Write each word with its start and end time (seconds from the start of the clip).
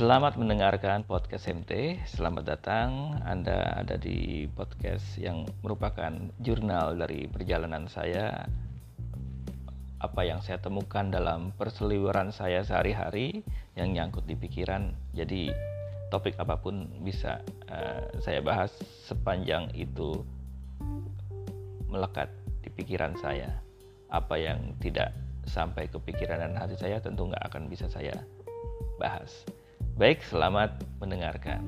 Selamat 0.00 0.40
mendengarkan 0.40 1.04
podcast 1.04 1.44
MT. 1.44 2.00
Selamat 2.08 2.48
datang. 2.48 3.20
Anda 3.20 3.84
ada 3.84 4.00
di 4.00 4.48
podcast 4.48 5.20
yang 5.20 5.44
merupakan 5.60 6.08
jurnal 6.40 6.96
dari 6.96 7.28
perjalanan 7.28 7.84
saya. 7.84 8.48
Apa 10.00 10.24
yang 10.24 10.40
saya 10.40 10.56
temukan 10.56 11.12
dalam 11.12 11.52
perseliweran 11.52 12.32
saya 12.32 12.64
sehari-hari 12.64 13.44
yang 13.76 13.92
nyangkut 13.92 14.24
di 14.24 14.40
pikiran. 14.40 14.96
Jadi 15.12 15.52
topik 16.08 16.32
apa 16.40 16.56
pun 16.56 16.88
bisa 17.04 17.44
uh, 17.68 18.08
saya 18.24 18.40
bahas 18.40 18.72
sepanjang 19.04 19.68
itu 19.76 20.24
melekat 21.92 22.32
di 22.64 22.72
pikiran 22.72 23.20
saya. 23.20 23.52
Apa 24.08 24.40
yang 24.40 24.80
tidak 24.80 25.12
sampai 25.44 25.92
ke 25.92 26.00
pikiran 26.00 26.40
dan 26.40 26.56
hati 26.56 26.80
saya 26.80 27.04
tentu 27.04 27.28
nggak 27.28 27.52
akan 27.52 27.68
bisa 27.68 27.84
saya 27.92 28.16
bahas. 28.96 29.44
Baik, 30.00 30.24
selamat 30.32 30.80
mendengarkan. 30.96 31.60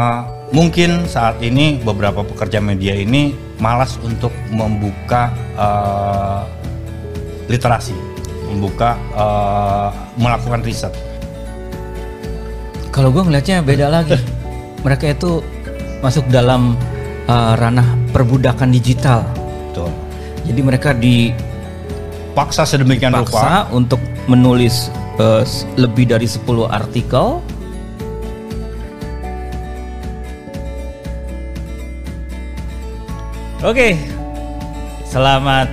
Uh, 0.00 0.24
mungkin 0.56 1.04
saat 1.04 1.36
ini 1.44 1.84
beberapa 1.84 2.24
pekerja 2.24 2.64
media 2.64 2.96
ini 2.96 3.36
malas 3.60 4.00
untuk 4.00 4.32
membuka 4.48 5.28
uh, 5.60 6.48
literasi, 7.52 7.92
membuka 8.48 8.96
uh, 9.12 9.92
melakukan 10.16 10.64
riset. 10.64 10.96
Kalau 12.88 13.12
gue 13.12 13.20
ngelihatnya 13.20 13.60
beda 13.60 13.92
lagi. 13.92 14.16
Mereka 14.88 15.12
itu 15.12 15.44
masuk 16.00 16.24
dalam 16.32 16.80
uh, 17.28 17.54
ranah 17.56 17.96
perbudakan 18.12 18.72
digital. 18.72 19.24
Betul. 19.70 19.90
Jadi 20.44 20.60
mereka 20.60 20.90
dipaksa 20.92 22.68
sedemikian 22.68 23.16
rupa 23.16 23.68
untuk 23.72 24.00
menulis 24.28 24.92
uh, 25.20 25.44
lebih 25.76 26.08
dari 26.08 26.28
10 26.28 26.44
artikel 26.68 27.40
Oke, 33.64 33.96
selamat 35.08 35.72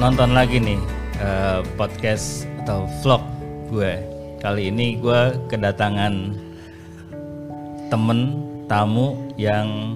nonton 0.00 0.32
lagi 0.32 0.56
nih 0.56 0.80
uh, 1.20 1.60
podcast 1.76 2.48
atau 2.64 2.88
vlog 3.04 3.20
gue. 3.68 4.00
Kali 4.40 4.72
ini 4.72 4.96
gue 4.96 5.36
kedatangan 5.52 6.32
temen 7.92 8.40
tamu 8.64 9.20
yang 9.36 9.92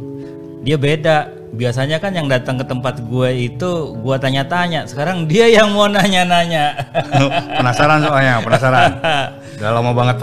dia 0.66 0.74
beda. 0.74 1.30
Biasanya 1.54 2.02
kan 2.02 2.10
yang 2.10 2.26
datang 2.26 2.58
ke 2.58 2.66
tempat 2.66 2.98
gue 3.06 3.30
itu 3.46 3.94
gue 4.02 4.16
tanya-tanya. 4.18 4.90
Sekarang 4.90 5.30
dia 5.30 5.46
yang 5.46 5.70
mau 5.70 5.86
nanya-nanya. 5.86 6.74
penasaran 7.62 8.02
soalnya, 8.02 8.42
penasaran. 8.42 8.90
Udah 9.62 9.70
lama 9.70 9.94
banget 9.94 10.16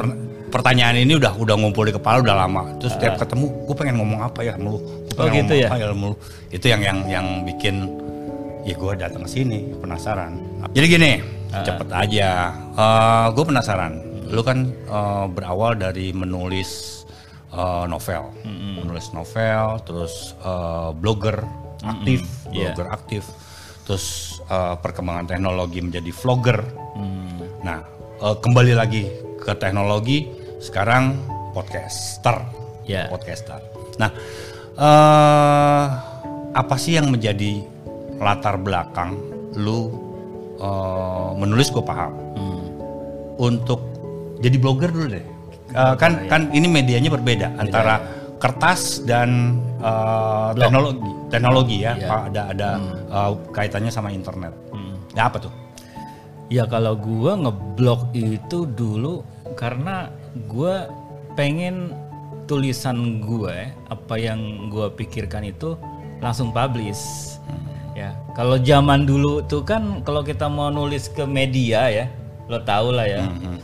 pertanyaan 0.53 1.02
ini 1.02 1.17
udah 1.17 1.33
udah 1.33 1.58
ngumpul 1.58 1.89
di 1.89 1.94
kepala 1.95 2.21
udah 2.21 2.45
lama. 2.45 2.77
Terus 2.77 2.94
setiap 2.94 3.17
uh. 3.17 3.19
ketemu, 3.25 3.49
gue 3.66 3.73
pengen 3.73 3.95
ngomong 3.97 4.21
apa 4.21 4.45
ya 4.45 4.53
lu? 4.61 4.77
Oh 5.17 5.25
gitu 5.25 5.58
ya. 5.58 5.73
ya 5.73 5.89
lu? 5.89 6.14
Itu 6.53 6.69
yang 6.69 6.86
yang 6.86 6.99
yang 7.09 7.25
bikin 7.41 7.89
ya 8.61 8.77
gue 8.77 8.91
datang 8.94 9.25
ke 9.25 9.30
sini 9.33 9.73
penasaran. 9.81 10.38
Jadi 10.77 10.86
gini, 10.86 11.11
uh. 11.49 11.66
cepet 11.66 11.89
aja. 11.89 12.53
Uh, 12.77 12.83
eh, 12.83 13.25
gue 13.33 13.45
penasaran. 13.49 13.94
Lu 14.30 14.45
kan 14.45 14.69
uh, 14.86 15.25
berawal 15.25 15.73
dari 15.73 16.14
menulis 16.14 17.02
uh, 17.54 17.86
novel, 17.86 18.34
mm-hmm. 18.44 18.73
menulis 18.84 19.14
novel, 19.14 19.80
terus 19.86 20.34
uh, 20.42 20.92
blogger 20.92 21.38
aktif, 21.86 22.26
mm-hmm. 22.26 22.52
blogger 22.54 22.88
yeah. 22.89 22.98
aktif, 22.98 23.23
terus 23.86 24.38
uh, 24.50 24.76
perkembangan 24.82 25.30
teknologi 25.30 25.80
menjadi 25.80 26.11
vlogger. 26.11 26.60
Mm. 26.98 27.64
Nah, 27.64 27.80
uh, 28.20 28.36
kembali 28.38 28.73
lagi 28.76 29.08
ke 29.39 29.54
teknologi 29.55 30.27
sekarang 30.60 31.16
podcaster, 31.54 32.42
yeah. 32.89 33.08
podcaster. 33.08 33.61
Nah, 34.02 34.10
uh, 34.80 35.86
apa 36.54 36.76
sih 36.77 36.98
yang 36.98 37.10
menjadi 37.10 37.66
latar 38.22 38.61
belakang 38.61 39.17
lu 39.58 39.89
uh, 40.61 41.33
menulis 41.38 41.70
gue 41.70 41.83
paham. 41.83 42.14
Hmm. 42.38 42.66
Untuk 43.42 43.82
jadi 44.39 44.58
blogger 44.61 44.94
dulu 44.94 45.08
deh. 45.10 45.26
Uh, 45.72 45.96
kan 45.96 46.28
ya. 46.28 46.30
kan 46.30 46.42
ini 46.52 46.68
medianya 46.68 47.10
berbeda 47.10 47.56
Beda, 47.56 47.62
antara 47.64 47.96
ya. 47.98 48.38
kertas 48.38 49.02
dan 49.08 49.58
uh, 49.80 50.52
teknologi 50.54 51.12
teknologi 51.32 51.78
ya, 51.82 51.98
ya. 51.98 52.10
ada 52.30 52.42
ada 52.52 52.70
hmm. 52.78 52.94
uh, 53.10 53.34
kaitannya 53.56 53.90
sama 53.90 54.12
internet. 54.12 54.54
Hmm. 54.70 55.00
Ya 55.16 55.32
apa 55.32 55.40
tuh? 55.42 55.54
Ya 56.52 56.68
kalau 56.70 56.94
gua 56.94 57.40
ngeblog 57.40 58.14
itu 58.14 58.70
dulu 58.70 59.26
karena 59.56 60.10
gue 60.50 60.90
pengen 61.38 61.94
tulisan 62.50 63.22
gue 63.24 63.72
apa 63.88 64.16
yang 64.20 64.70
gue 64.70 64.92
pikirkan 64.94 65.48
itu 65.48 65.78
langsung 66.20 66.52
publish 66.52 67.38
hmm. 67.48 67.95
ya 67.95 68.12
kalau 68.36 68.60
zaman 68.60 69.08
dulu 69.08 69.45
tuh 69.45 69.64
kan 69.64 70.04
kalau 70.04 70.26
kita 70.26 70.50
mau 70.52 70.68
nulis 70.68 71.08
ke 71.08 71.24
media 71.24 71.88
ya 71.88 72.06
lo 72.52 72.60
tau 72.62 72.92
lah 72.92 73.08
ya 73.08 73.24
hmm. 73.24 73.58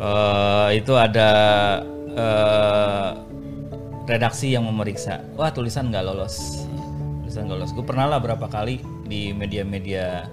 Uh, 0.00 0.68
itu 0.72 0.96
ada 0.96 1.30
uh, 2.16 3.10
redaksi 4.08 4.56
yang 4.56 4.64
memeriksa. 4.66 5.22
Wah 5.36 5.52
tulisan 5.52 5.92
nggak 5.92 6.02
lolos. 6.02 6.66
Tulisan 7.22 7.46
nggak 7.46 7.58
lolos. 7.60 7.72
Gue 7.76 7.84
pernah 7.86 8.08
lah 8.08 8.18
berapa 8.18 8.48
kali 8.48 8.80
di 9.06 9.30
media-media 9.36 10.26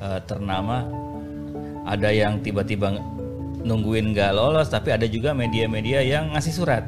uh, 0.00 0.20
ternama 0.24 0.88
ada 1.84 2.10
yang 2.10 2.40
tiba-tiba 2.40 2.98
nungguin 3.60 4.16
gak 4.16 4.32
lolos 4.32 4.72
tapi 4.72 4.92
ada 4.94 5.04
juga 5.04 5.36
media-media 5.36 6.00
yang 6.00 6.32
ngasih 6.32 6.54
surat 6.54 6.84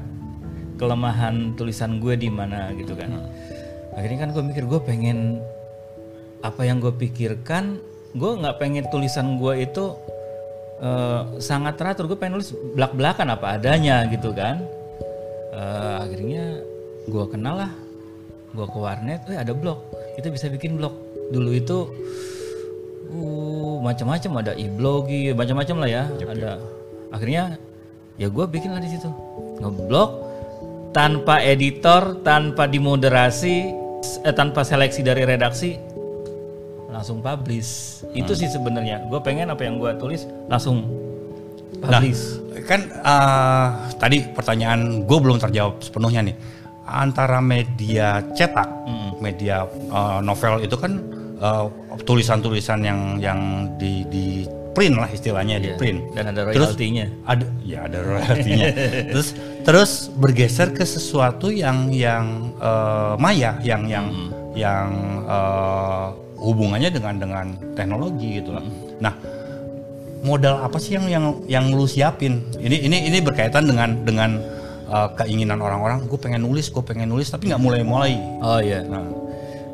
kelemahan 0.80 1.52
tulisan 1.56 2.00
gue 2.00 2.16
di 2.16 2.32
mana 2.32 2.72
gitu 2.76 2.96
kan. 2.96 3.12
Hmm. 3.12 3.28
akhirnya 3.92 4.18
kan 4.24 4.30
gue 4.32 4.42
mikir 4.52 4.64
gue 4.64 4.80
pengen 4.80 5.36
apa 6.40 6.64
yang 6.64 6.80
gue 6.80 6.90
pikirkan 6.96 7.76
gue 8.16 8.30
nggak 8.40 8.56
pengen 8.56 8.88
tulisan 8.88 9.36
gue 9.36 9.68
itu 9.68 9.96
uh, 10.82 11.38
sangat 11.38 11.78
teratur. 11.78 12.10
Gue 12.10 12.18
pengen 12.18 12.36
nulis 12.36 12.52
belak 12.74 12.92
belakan 12.92 13.32
apa 13.32 13.56
adanya 13.56 14.04
gitu 14.10 14.34
kan. 14.34 14.66
Uh, 15.54 16.02
akhirnya 16.04 16.60
gue 17.06 17.24
kenal 17.30 17.54
lah. 17.62 17.72
Gue 18.52 18.66
ke 18.68 18.78
warnet 18.78 19.24
eh 19.32 19.38
ada 19.38 19.54
blog. 19.56 19.80
Kita 20.18 20.28
bisa 20.28 20.50
bikin 20.50 20.76
blog. 20.76 20.92
Dulu 21.32 21.50
itu 21.54 21.78
uh 23.14 23.76
macam-macam. 23.80 24.44
Ada 24.44 24.52
e-blogi 24.58 25.32
macam-macam 25.32 25.76
lah 25.86 25.88
ya. 25.88 26.04
Yep, 26.20 26.28
ada. 26.36 26.50
Akhirnya 27.14 27.56
ya 28.20 28.28
gue 28.28 28.44
bikin 28.44 28.74
lah 28.74 28.82
di 28.82 28.90
situ. 28.92 29.08
Ngeblog 29.62 30.10
tanpa 30.92 31.40
editor 31.40 32.20
tanpa 32.20 32.68
dimoderasi 32.68 33.56
eh, 34.28 34.34
tanpa 34.36 34.60
seleksi 34.60 35.00
dari 35.00 35.24
redaksi 35.24 35.80
langsung 36.92 37.24
publish 37.24 38.04
hmm. 38.04 38.20
itu 38.20 38.32
sih 38.36 38.48
sebenarnya 38.52 39.08
gue 39.08 39.20
pengen 39.24 39.48
apa 39.48 39.64
yang 39.64 39.80
gue 39.80 39.90
tulis 39.96 40.28
langsung 40.46 40.84
publish 41.80 42.38
nah, 42.52 42.62
kan 42.68 42.80
uh, 43.02 43.66
tadi 43.96 44.28
pertanyaan 44.30 45.08
gue 45.08 45.18
belum 45.18 45.40
terjawab 45.40 45.80
sepenuhnya 45.80 46.22
nih 46.22 46.36
antara 46.82 47.38
media 47.38 48.20
cetak, 48.34 48.66
hmm. 48.66 49.10
media 49.22 49.64
uh, 49.88 50.18
novel 50.18 50.60
itu 50.60 50.74
kan 50.74 50.98
uh, 51.38 51.70
tulisan-tulisan 52.02 52.82
yang 52.82 53.00
yang 53.22 53.40
di 53.78 54.02
di 54.10 54.26
print 54.72 54.96
lah 54.96 55.08
istilahnya 55.12 55.60
yeah. 55.60 55.64
di 55.64 55.68
iya. 55.68 55.78
print 55.78 56.00
dan 56.16 56.24
ada 56.32 56.40
royaltinya 56.48 57.06
ada 57.28 57.44
ya 57.60 57.78
ada 57.84 57.98
royaltinya 58.00 58.66
terus 59.12 59.28
terus 59.62 59.90
bergeser 60.16 60.72
ke 60.72 60.82
sesuatu 60.82 61.52
yang 61.52 61.92
yang 61.92 62.56
uh, 62.58 63.14
maya 63.20 63.60
yang 63.60 63.84
yang 63.84 64.08
hmm. 64.08 64.30
yang 64.56 64.88
uh, 65.28 66.16
hubungannya 66.42 66.90
dengan 66.90 67.14
dengan 67.22 67.46
teknologi 67.78 68.42
gitu 68.42 68.58
lah 68.58 68.64
hmm. 68.66 68.98
nah 68.98 69.14
modal 70.22 70.62
apa 70.62 70.78
sih 70.78 70.94
yang 70.96 71.10
yang 71.10 71.24
yang 71.50 71.64
lu 71.74 71.84
siapin? 71.84 72.46
Ini 72.56 72.86
ini 72.86 73.10
ini 73.10 73.18
berkaitan 73.18 73.66
dengan 73.66 74.06
dengan 74.06 74.38
uh, 74.86 75.10
keinginan 75.18 75.58
orang-orang. 75.58 76.06
Gue 76.06 76.16
pengen 76.16 76.46
nulis 76.46 76.70
gue 76.70 76.80
pengen 76.80 77.10
nulis 77.10 77.28
tapi 77.28 77.50
nggak 77.50 77.58
mulai-mulai. 77.58 78.14
Oh 78.38 78.62
iya. 78.62 78.86
Nah. 78.86 79.02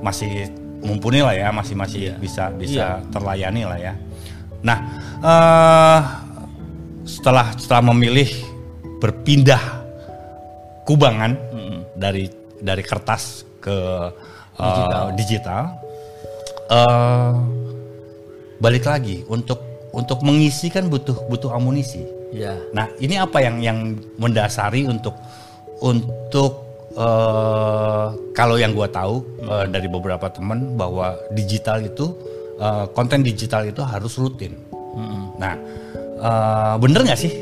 masih 0.00 0.48
mumpuni 0.84 1.20
lah 1.24 1.32
ya, 1.36 1.48
masih 1.52 1.76
masih 1.76 2.00
Iya. 2.12 2.14
bisa 2.20 2.44
bisa 2.52 2.84
terlayani 3.12 3.62
lah 3.64 3.78
ya. 3.80 3.94
Nah, 4.64 4.78
eh 5.20 6.00
setelah 7.04 7.52
setelah 7.60 7.92
memilih 7.92 8.28
berpindah 9.00 9.60
kubangan 10.88 11.36
dari 11.96 12.28
dari 12.60 12.82
kertas 12.84 13.44
ke 13.60 13.76
eh, 14.60 15.08
digital, 15.16 15.62
eh, 16.68 17.32
balik 18.60 18.84
lagi 18.88 19.24
untuk 19.28 19.60
untuk 19.94 20.20
mengisi 20.26 20.68
kan 20.68 20.88
butuh 20.88 21.28
butuh 21.28 21.54
amunisi. 21.54 22.04
Ya. 22.34 22.58
Nah, 22.74 22.90
ini 22.98 23.14
apa 23.14 23.38
yang 23.40 23.62
yang 23.62 23.78
mendasari 24.18 24.84
untuk 24.90 25.14
untuk 25.78 26.63
eh, 26.94 28.06
kalau 28.34 28.56
yang 28.58 28.72
gua 28.74 28.88
tahu 28.88 29.22
eh, 29.42 29.66
dari 29.70 29.86
beberapa 29.90 30.30
teman 30.30 30.78
bahwa 30.78 31.18
digital 31.34 31.82
itu 31.82 32.14
eh, 32.58 32.86
konten 32.94 33.26
digital 33.26 33.66
itu 33.66 33.82
harus 33.82 34.14
rutin. 34.16 34.54
Nah, 35.34 35.54
eh, 36.22 36.74
bener 36.78 37.02
nggak 37.02 37.18
sih? 37.18 37.32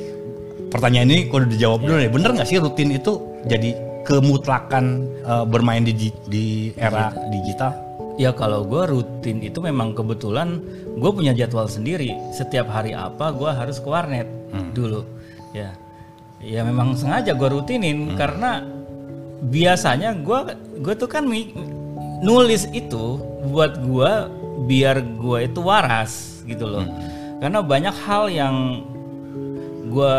Pertanyaan 0.73 1.13
ini 1.13 1.29
kalau 1.29 1.45
dijawab 1.45 1.85
dulu 1.85 1.97
nih, 2.01 2.09
bener 2.09 2.31
nggak 2.33 2.49
sih 2.49 2.57
rutin 2.57 2.97
itu 2.97 3.21
jadi 3.45 3.77
kemutlakan 4.09 5.05
eh, 5.23 5.45
bermain 5.45 5.85
di 5.85 6.09
di 6.27 6.73
era 6.81 7.13
digital? 7.29 7.77
Ya 8.21 8.29
kalau 8.29 8.69
gue 8.69 8.93
rutin 8.93 9.41
itu 9.41 9.57
memang 9.65 9.97
kebetulan 9.97 10.61
gue 11.01 11.11
punya 11.13 11.33
jadwal 11.33 11.65
sendiri. 11.65 12.13
Setiap 12.33 12.69
hari 12.69 12.93
apa 12.93 13.33
gue 13.33 13.49
harus 13.49 13.81
ke 13.81 13.89
warnet 13.89 14.29
dulu. 14.77 15.01
Ya, 15.57 15.73
ya 16.41 16.61
memang 16.61 16.93
sengaja 16.93 17.33
gue 17.33 17.49
rutinin 17.49 18.13
karena 18.17 18.65
biasanya 19.43 20.15
gue 20.15 20.39
gue 20.79 20.95
tuh 20.95 21.11
kan 21.11 21.27
nulis 22.23 22.71
itu 22.71 23.19
buat 23.51 23.83
gue 23.83 24.13
biar 24.71 25.03
gue 25.03 25.39
itu 25.51 25.61
waras 25.63 26.43
gitu 26.47 26.67
loh. 26.71 26.87
Karena 27.43 27.59
banyak 27.59 27.97
hal 28.07 28.31
yang 28.31 28.87
gue 29.91 30.19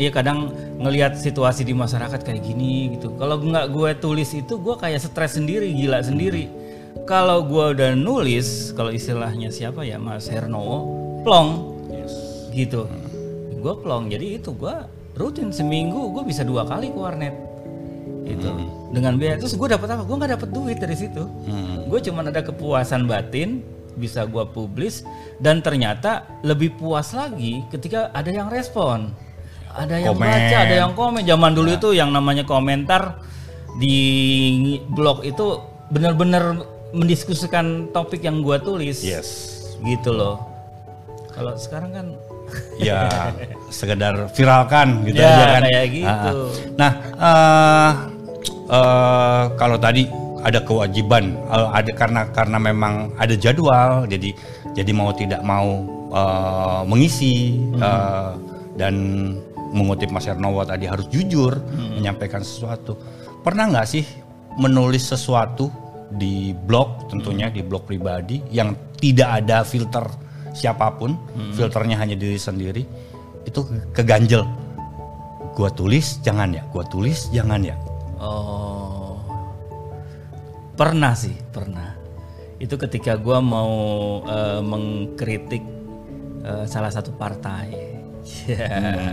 ya 0.00 0.08
kadang 0.08 0.56
ngelihat 0.80 1.20
situasi 1.20 1.68
di 1.68 1.76
masyarakat 1.76 2.24
kayak 2.24 2.40
gini 2.40 2.96
gitu. 2.96 3.12
Kalau 3.20 3.36
nggak 3.36 3.68
gue 3.68 3.90
tulis 4.00 4.32
itu 4.32 4.56
gue 4.56 4.74
kayak 4.80 5.04
stres 5.04 5.36
sendiri, 5.36 5.68
gila 5.76 6.00
sendiri. 6.00 6.48
Kalau 7.04 7.44
gue 7.44 7.76
udah 7.76 7.92
nulis, 7.92 8.72
kalau 8.72 8.88
istilahnya 8.88 9.52
siapa 9.52 9.84
ya 9.84 10.00
Mas 10.00 10.26
Hernowo, 10.26 10.88
plong, 11.22 11.48
gitu. 12.56 12.88
Gue 13.60 13.74
plong, 13.76 14.08
jadi 14.08 14.40
itu 14.40 14.56
gue 14.56 14.72
rutin 15.20 15.52
seminggu 15.52 16.16
gue 16.16 16.24
bisa 16.24 16.40
dua 16.46 16.64
kali 16.64 16.88
ke 16.88 16.98
warnet, 16.98 17.34
gitu. 18.30 18.48
Dengan 18.90 19.14
biaya 19.14 19.36
terus 19.36 19.52
gue 19.52 19.68
dapat 19.68 19.88
apa? 19.88 20.02
Gue 20.02 20.16
nggak 20.16 20.32
dapat 20.36 20.48
duit 20.50 20.76
dari 20.76 20.94
situ. 20.94 21.22
Gue 21.84 21.98
cuman 22.00 22.28
ada 22.28 22.40
kepuasan 22.40 23.04
batin 23.04 23.62
bisa 23.90 24.22
gue 24.22 24.44
publis 24.46 25.02
dan 25.36 25.58
ternyata 25.58 26.22
lebih 26.40 26.72
puas 26.72 27.10
lagi 27.10 27.66
ketika 27.68 28.08
ada 28.10 28.30
yang 28.30 28.46
respon 28.46 29.10
ada 29.70 29.98
yang 29.98 30.14
Komen. 30.14 30.24
baca 30.24 30.56
ada 30.56 30.74
yang 30.78 30.92
komen 30.94 31.22
zaman 31.22 31.52
dulu 31.52 31.70
itu 31.70 31.88
yang 31.92 32.08
namanya 32.08 32.42
komentar 32.42 33.18
di 33.76 33.98
blog 34.88 35.22
itu 35.22 35.58
benar-benar 35.90 36.62
mendiskusikan 36.90 37.90
topik 37.90 38.18
yang 38.20 38.40
gua 38.40 38.58
tulis 38.58 39.02
Yes. 39.02 39.28
gitu 39.80 40.10
loh 40.10 40.38
kalau 41.30 41.54
sekarang 41.54 41.90
kan 41.90 42.06
ya 42.82 43.30
sekedar 43.68 44.30
viralkan 44.32 45.02
gitu 45.02 45.18
Ya, 45.18 45.30
aja 45.30 45.46
kan. 45.50 45.62
kayak 45.62 45.86
gitu. 45.92 46.08
Ah, 46.08 46.26
ah. 46.26 46.46
Nah, 46.74 46.92
eh 47.20 47.90
eh, 48.70 49.44
kalau 49.58 49.76
tadi 49.76 50.06
ada 50.40 50.64
kewajiban, 50.64 51.36
eh, 51.36 51.68
ada 51.74 51.90
karena 51.92 52.20
karena 52.32 52.56
memang 52.56 53.12
ada 53.20 53.34
jadwal, 53.36 54.08
jadi 54.08 54.32
jadi 54.72 54.90
mau 54.94 55.10
tidak 55.12 55.42
mau 55.44 55.84
eh, 56.14 56.80
mengisi 56.86 57.60
eh, 57.76 58.32
dan 58.78 58.94
mengutip 59.70 60.10
Mas 60.10 60.26
Hernowo 60.26 60.66
tadi 60.66 60.90
harus 60.90 61.06
jujur 61.12 61.54
menyampaikan 61.94 62.42
sesuatu. 62.42 62.98
Pernah 63.46 63.70
nggak 63.70 63.86
sih 63.86 64.02
menulis 64.58 65.06
sesuatu 65.14 65.70
di 66.10 66.50
blog, 66.50 67.06
tentunya 67.06 67.46
di 67.54 67.62
blog 67.62 67.86
pribadi 67.86 68.42
yang 68.50 68.74
tidak 68.98 69.44
ada 69.44 69.62
filter 69.62 70.02
siapa 70.50 70.98
pun, 70.98 71.14
filternya 71.54 71.94
hanya 72.02 72.18
diri 72.18 72.34
sendiri, 72.34 72.82
itu 73.46 73.60
keganjel. 73.94 74.42
Gua 75.54 75.70
tulis 75.70 76.18
jangan 76.26 76.50
ya, 76.50 76.66
gua 76.74 76.82
tulis 76.90 77.30
jangan 77.30 77.62
ya. 77.62 77.78
Oh 78.20 79.18
pernah 80.76 81.12
sih 81.16 81.34
pernah 81.52 81.96
itu 82.60 82.76
ketika 82.76 83.16
gua 83.16 83.40
mau 83.40 83.72
eh, 84.28 84.60
mengkritik 84.60 85.64
eh, 86.44 86.64
salah 86.68 86.92
satu 86.92 87.16
partai 87.16 87.90
Ya. 88.46 88.68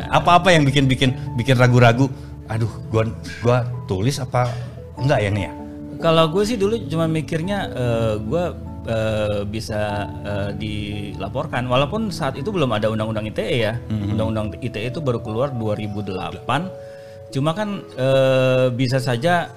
Apa-apa 0.19 0.51
yang 0.51 0.67
bikin 0.67 0.85
bikin 0.89 1.15
bikin 1.39 1.55
ragu-ragu. 1.55 2.11
Aduh, 2.47 2.71
gua 2.91 3.07
gua 3.43 3.57
tulis 3.87 4.19
apa 4.19 4.51
enggak 4.99 5.19
ya 5.23 5.29
nih 5.31 5.43
ya? 5.47 5.51
Kalau 5.97 6.29
gue 6.29 6.43
sih 6.45 6.61
dulu 6.61 6.77
cuma 6.85 7.09
mikirnya 7.09 7.73
eh, 7.73 8.13
gue 8.21 8.43
eh, 8.85 9.41
bisa 9.49 10.05
eh, 10.21 10.51
dilaporkan, 10.53 11.65
walaupun 11.65 12.13
saat 12.13 12.37
itu 12.37 12.53
belum 12.53 12.69
ada 12.69 12.93
undang-undang 12.93 13.25
ITE 13.33 13.65
ya. 13.65 13.73
Undang-undang 13.89 14.53
ITE 14.61 14.93
itu 14.93 15.01
baru 15.01 15.19
keluar 15.25 15.49
2008. 15.49 16.86
Cuma 17.33 17.51
kan 17.51 17.83
eh, 17.95 18.67
bisa 18.71 18.97
saja 19.01 19.51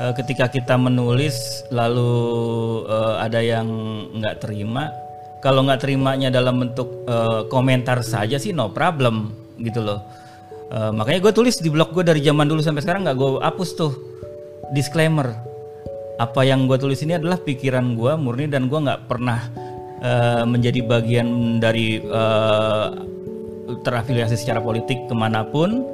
eh, 0.00 0.12
ketika 0.18 0.50
kita 0.50 0.74
menulis 0.78 1.66
lalu 1.74 2.12
eh, 2.86 3.14
ada 3.22 3.40
yang 3.42 3.68
nggak 4.18 4.44
terima. 4.44 4.90
Kalau 5.44 5.60
nggak 5.68 5.84
terimanya 5.84 6.32
dalam 6.32 6.62
bentuk 6.62 7.04
eh, 7.04 7.42
komentar 7.52 8.00
saja 8.00 8.40
sih 8.40 8.54
no 8.54 8.70
problem 8.72 9.34
gitu 9.60 9.84
loh. 9.84 10.00
Eh, 10.74 10.90
makanya 10.90 11.30
gue 11.30 11.32
tulis 11.36 11.60
di 11.60 11.70
blog 11.70 11.94
gue 11.94 12.02
dari 12.02 12.18
zaman 12.24 12.50
dulu 12.50 12.58
sampai 12.58 12.82
sekarang 12.82 13.06
nggak 13.06 13.16
gue 13.20 13.30
hapus 13.38 13.70
tuh 13.78 13.92
disclaimer 14.72 15.30
apa 16.18 16.40
yang 16.46 16.66
gue 16.66 16.78
tulis 16.78 16.98
ini 17.06 17.14
adalah 17.18 17.38
pikiran 17.38 17.94
gue 17.94 18.12
murni 18.18 18.50
dan 18.50 18.66
gue 18.66 18.80
nggak 18.82 19.06
pernah 19.06 19.38
eh, 20.02 20.42
menjadi 20.42 20.80
bagian 20.82 21.60
dari 21.62 22.02
eh, 22.02 22.86
terafiliasi 23.86 24.34
secara 24.34 24.58
politik 24.58 25.06
ke 25.06 25.14
mana 25.14 25.46
pun 25.46 25.84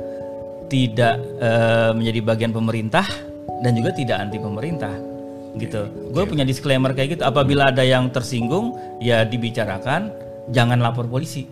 tidak 0.71 1.19
eh, 1.43 1.91
menjadi 1.93 2.21
bagian 2.23 2.53
pemerintah 2.55 3.05
dan 3.61 3.73
juga 3.77 3.91
tidak 3.93 4.17
anti 4.23 4.39
pemerintah 4.39 4.95
gitu. 5.59 5.91
Gue 6.15 6.25
punya 6.25 6.47
disclaimer 6.47 6.95
kayak 6.95 7.19
gitu 7.19 7.23
apabila 7.27 7.75
ada 7.75 7.83
yang 7.83 8.09
tersinggung 8.09 8.79
ya 9.03 9.27
dibicarakan 9.27 10.15
jangan 10.55 10.79
lapor 10.79 11.11
polisi. 11.11 11.45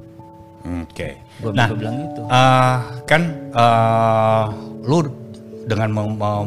Oke. 0.63 1.19
gue 1.43 1.51
Nah, 1.55 1.67
bilang 1.71 1.97
gitu. 2.07 2.23
eh, 2.27 2.79
kan 3.05 3.23
eh, 3.51 4.45
lu 4.87 4.99
dengan 5.69 5.93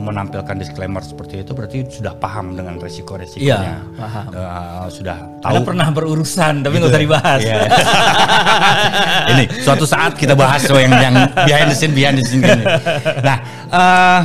menampilkan 0.02 0.58
disclaimer 0.58 1.06
seperti 1.06 1.46
itu 1.46 1.54
berarti 1.54 1.86
sudah 1.86 2.18
paham 2.18 2.58
dengan 2.58 2.82
resiko-resikonya. 2.82 3.46
Iya, 3.46 3.76
paham. 3.94 4.26
Eh, 4.34 4.86
sudah 4.90 5.18
tahu 5.40 5.62
karena 5.62 5.68
pernah 5.70 5.88
berurusan 5.94 6.54
tapi 6.66 6.74
nggak 6.82 6.92
usah 6.92 7.04
dibahas 7.06 7.40
Iya. 7.46 7.58
ini 9.38 9.44
suatu 9.62 9.86
saat 9.86 10.18
kita 10.18 10.34
bahas 10.34 10.66
so 10.66 10.82
yang 10.82 10.98
yang 10.98 11.16
behind 11.46 11.70
the 11.70 11.78
scene 11.78 11.94
behind 11.94 12.18
the 12.18 12.26
scene. 12.26 12.42
Nah, 13.22 13.38
eh, 13.70 14.22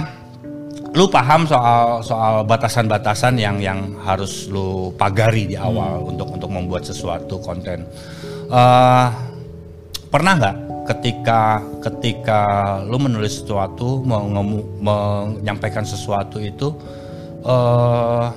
lu 0.96 1.04
paham 1.12 1.44
soal 1.44 2.00
soal 2.00 2.40
batasan-batasan 2.48 3.36
yang 3.36 3.60
yang 3.60 4.00
harus 4.00 4.48
lu 4.48 4.96
pagari 4.96 5.44
di 5.44 5.60
awal 5.60 6.08
untuk 6.08 6.32
untuk 6.32 6.48
membuat 6.48 6.88
sesuatu 6.88 7.36
konten. 7.44 7.84
Eh, 8.48 9.06
pernah 10.08 10.32
nggak 10.40 10.65
ketika 10.86 11.60
ketika 11.82 12.40
lu 12.86 12.96
menulis 13.02 13.42
sesuatu 13.42 14.00
mengemu, 14.06 14.62
menyampaikan 14.80 15.82
sesuatu 15.82 16.38
itu 16.38 16.74
eh 17.46 18.28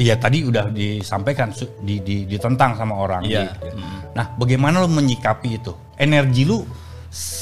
Iya 0.00 0.14
tadi 0.16 0.46
udah 0.46 0.70
disampaikan 0.70 1.50
di, 1.82 1.98
di, 2.00 2.22
ditentang 2.24 2.78
sama 2.78 2.94
orang. 2.94 3.26
Iya. 3.26 3.52
Di- 3.58 3.98
Nah, 4.10 4.26
bagaimana 4.38 4.82
lu 4.82 4.90
menyikapi 4.90 5.62
itu? 5.62 5.74
Energi 5.98 6.42
lu 6.46 6.62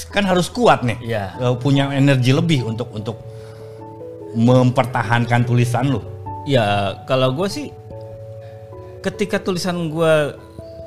kan 0.09 0.25
harus 0.25 0.49
kuat 0.49 0.81
nih. 0.81 0.99
Iya. 1.05 1.25
Eh, 1.39 1.55
punya 1.61 1.93
energi 1.93 2.33
lebih 2.33 2.65
untuk 2.65 2.89
untuk 2.97 3.21
mempertahankan 4.33 5.45
tulisan 5.45 5.93
lu. 5.93 6.01
Ya 6.49 6.97
kalau 7.05 7.37
gue 7.37 7.49
sih 7.53 7.69
ketika 9.05 9.41
tulisan 9.41 9.93
gue 9.93 10.33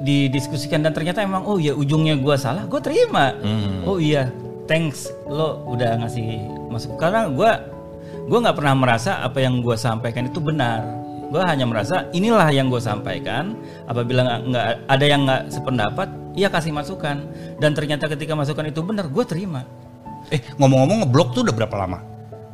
didiskusikan 0.02 0.82
dan 0.82 0.92
ternyata 0.92 1.22
emang 1.22 1.44
oh 1.44 1.58
ya 1.58 1.72
ujungnya 1.72 2.18
gue 2.18 2.36
salah, 2.36 2.66
gue 2.66 2.80
terima. 2.80 3.38
Oh 3.84 3.98
iya, 3.98 4.30
thanks 4.66 5.10
lo 5.26 5.64
udah 5.68 6.02
ngasih 6.02 6.42
masuk 6.70 6.98
karena 6.98 7.28
gue 7.28 7.52
gue 8.22 8.38
nggak 8.38 8.58
pernah 8.58 8.76
merasa 8.76 9.20
apa 9.20 9.40
yang 9.40 9.60
gue 9.60 9.76
sampaikan 9.76 10.26
itu 10.26 10.40
benar. 10.40 10.82
Gue 11.32 11.40
hanya 11.40 11.64
merasa 11.64 12.12
inilah 12.12 12.52
yang 12.52 12.68
gue 12.68 12.78
sampaikan. 12.78 13.56
Apabila 13.88 14.44
nggak- 14.44 14.84
ada 14.86 15.06
yang 15.08 15.24
nggak 15.24 15.48
sependapat, 15.48 16.08
iya 16.36 16.52
kasih 16.52 16.76
masukan. 16.76 17.24
Dan 17.56 17.72
ternyata 17.72 18.12
ketika 18.12 18.36
masukan 18.36 18.68
itu 18.68 18.84
benar, 18.84 19.08
gue 19.08 19.24
terima. 19.24 19.64
Eh, 20.28 20.44
ngomong-ngomong 20.60 21.08
ngeblok 21.08 21.32
tuh 21.32 21.48
udah 21.48 21.56
berapa 21.56 21.76
lama? 21.78 22.00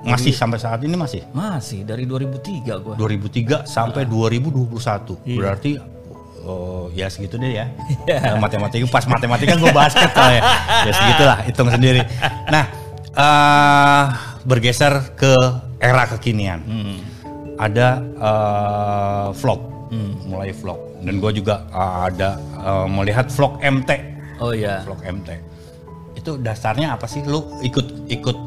Masih 0.06 0.30
sampai 0.30 0.62
saat 0.62 0.86
ini 0.86 0.94
masih? 0.94 1.26
Masih 1.34 1.82
dari 1.84 2.06
2003 2.06 2.78
gue. 2.78 2.94
2003 2.96 3.66
sampai 3.66 4.06
2021. 4.06 5.18
Iya. 5.26 5.36
Berarti 5.36 5.72
oh 6.48 6.88
ya 6.96 7.12
segitu 7.12 7.36
deh 7.36 7.52
ya. 7.60 7.68
Nah, 8.08 8.40
matematika 8.40 8.88
pas 8.88 9.04
matematika 9.06 9.60
gue 9.60 9.72
basket 9.76 10.12
lah 10.16 10.32
ya. 10.32 10.42
Ya 10.88 10.92
segitulah 10.96 11.38
hitung 11.44 11.70
sendiri. 11.70 12.02
Nah, 12.48 12.66
eh 13.14 14.04
bergeser 14.48 15.14
ke 15.20 15.36
era 15.84 16.08
kekinian. 16.08 16.64
Hmm. 16.64 16.98
Ada 17.60 18.00
eh, 18.00 19.28
vlog, 19.36 19.62
mulai 20.26 20.56
vlog. 20.56 20.80
Dan 21.04 21.20
gue 21.20 21.32
juga 21.36 21.68
eh, 21.70 21.96
ada 22.10 22.40
eh, 22.40 22.88
melihat 22.88 23.28
vlog 23.28 23.60
MT, 23.60 23.92
Oh 24.40 24.56
iya. 24.56 24.82
vlog 24.88 25.04
MT. 25.04 25.30
Itu 26.16 26.40
dasarnya 26.40 26.96
apa 26.96 27.06
sih? 27.06 27.22
Lu 27.28 27.60
ikut 27.62 28.08
ikut 28.08 28.38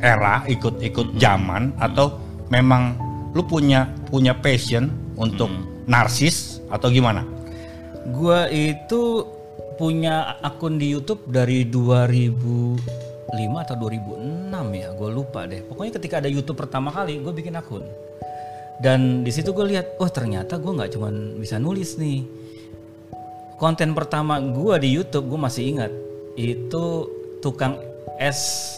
era, 0.00 0.42
ikut 0.48 0.80
ikut 0.80 1.20
zaman 1.20 1.76
atau 1.78 2.18
memang 2.48 2.96
lu 3.34 3.42
punya 3.42 3.90
punya 4.08 4.36
passion 4.36 4.90
untuk 5.18 5.50
narsis 5.90 6.53
atau 6.74 6.90
gimana? 6.90 7.22
Gua 8.10 8.50
itu 8.50 9.22
punya 9.74 10.38
akun 10.42 10.78
di 10.78 10.94
YouTube 10.94 11.26
dari 11.30 11.66
2005 11.66 12.78
atau 13.66 13.74
2006 13.78 14.50
ya, 14.74 14.88
gue 14.94 15.10
lupa 15.10 15.50
deh. 15.50 15.66
Pokoknya 15.66 15.92
ketika 15.98 16.22
ada 16.22 16.30
YouTube 16.30 16.58
pertama 16.58 16.94
kali, 16.94 17.18
gue 17.18 17.32
bikin 17.34 17.58
akun. 17.58 17.82
Dan 18.78 19.22
di 19.22 19.30
situ 19.34 19.50
gue 19.54 19.66
lihat, 19.66 19.98
oh 19.98 20.10
ternyata 20.10 20.58
gue 20.58 20.72
nggak 20.72 20.90
cuman 20.94 21.38
bisa 21.38 21.58
nulis 21.58 21.98
nih. 21.98 22.22
Konten 23.58 23.94
pertama 23.94 24.38
gue 24.42 24.74
di 24.82 24.94
YouTube, 24.94 25.30
gue 25.30 25.40
masih 25.40 25.74
ingat 25.74 25.92
itu 26.34 27.06
tukang 27.38 27.78
es 28.18 28.74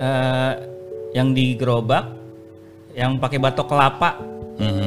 eh, 0.00 0.54
yang 1.12 1.36
di 1.36 1.56
gerobak, 1.56 2.08
yang 2.96 3.20
pakai 3.20 3.36
batok 3.40 3.68
kelapa 3.68 4.16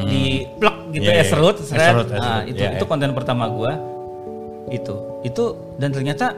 di 0.06 0.46
plek 0.62 0.75
gitu 0.96 1.04
Iya, 1.04 1.12
ya 1.12 1.18
iya. 1.20 1.28
serut, 1.28 1.56
Es 1.56 1.68
seret. 1.68 1.92
serut, 1.92 2.08
es 2.08 2.18
Nah, 2.18 2.42
itu 2.44 2.58
Iya, 2.58 2.70
itu 2.74 2.82
iya. 2.82 2.90
konten 2.90 3.12
pertama 3.12 3.46
gua 3.48 3.72
itu 4.68 4.96
itu 5.22 5.44
dan 5.76 5.92
ternyata 5.92 6.34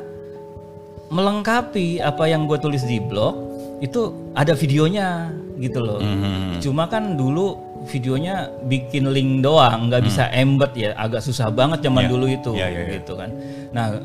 melengkapi 1.07 2.03
apa 2.03 2.27
yang 2.27 2.43
gue 2.43 2.57
tulis 2.57 2.83
di 2.83 2.99
blog 2.99 3.35
itu 3.79 4.01
ada 4.33 4.51
videonya 4.51 5.31
gitu 5.55 5.79
loh 5.79 5.99
Mhm. 5.99 6.59
cuma 6.59 6.85
kan 6.85 7.15
dulu 7.15 7.55
videonya 7.87 8.35
bikin 8.63 9.07
link 9.07 9.39
doang 9.39 9.87
nggak 9.87 10.03
bisa 10.03 10.27
embed 10.29 10.75
ya 10.75 10.91
agak 10.93 11.21
susah 11.21 11.47
banget 11.47 11.79
zaman 11.81 12.03
Iya. 12.03 12.09
dulu 12.09 12.25
itu 12.27 12.51
Iya, 12.51 12.67
iya, 12.67 12.81
iya. 12.83 12.93
gitu 12.99 13.13
kan 13.15 13.29
nah 13.71 13.95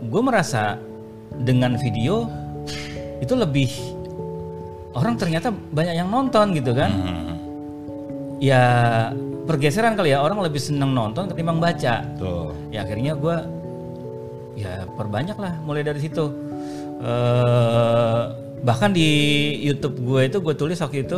gue 0.00 0.22
merasa 0.22 0.80
dengan 1.36 1.76
video 1.76 2.24
itu 3.20 3.34
lebih 3.36 3.68
orang 4.92 5.14
ternyata 5.14 5.52
banyak 5.52 5.94
yang 5.94 6.08
nonton 6.08 6.56
gitu 6.56 6.72
kan 6.72 6.88
Mhm. 6.90 7.34
Ya 8.40 8.62
pergeseran 9.44 9.94
kali 9.94 10.10
ya. 10.10 10.18
Orang 10.20 10.40
lebih 10.40 10.58
seneng 10.58 10.90
nonton 10.90 11.28
ketimbang 11.28 11.60
baca. 11.60 12.02
Tuh. 12.16 12.50
ya 12.70 12.82
akhirnya 12.82 13.14
gue 13.14 13.36
ya 14.56 14.84
perbanyak 14.90 15.36
lah 15.36 15.54
mulai 15.62 15.84
dari 15.84 16.00
situ. 16.00 16.26
Eh 17.00 18.22
bahkan 18.60 18.92
di 18.92 19.08
YouTube 19.64 20.04
gue 20.04 20.28
itu 20.28 20.36
gue 20.36 20.52
tulis 20.52 20.76
waktu 20.76 21.08
itu 21.08 21.16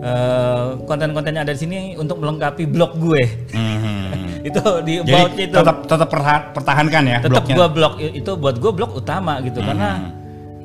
eh, 0.00 0.68
konten-konten 0.88 1.36
yang 1.36 1.44
ada 1.44 1.52
di 1.52 1.60
sini 1.60 1.78
untuk 1.94 2.16
melengkapi 2.18 2.64
blog 2.64 2.96
gue. 2.96 3.22
Mhm. 3.52 4.00
itu 4.48 4.58
di 4.82 4.98
Jadi 4.98 5.12
about 5.14 5.32
itu. 5.38 5.54
tetap 5.54 5.76
tetap 5.86 6.08
pertahankan 6.50 7.02
ya 7.06 7.18
tetap 7.22 7.44
gue 7.46 7.66
blog 7.70 7.94
itu 8.00 8.30
buat 8.34 8.56
gue 8.58 8.72
blog 8.72 8.90
utama 8.96 9.38
gitu. 9.44 9.60
Karena 9.60 10.00
Mhm. 10.00 10.10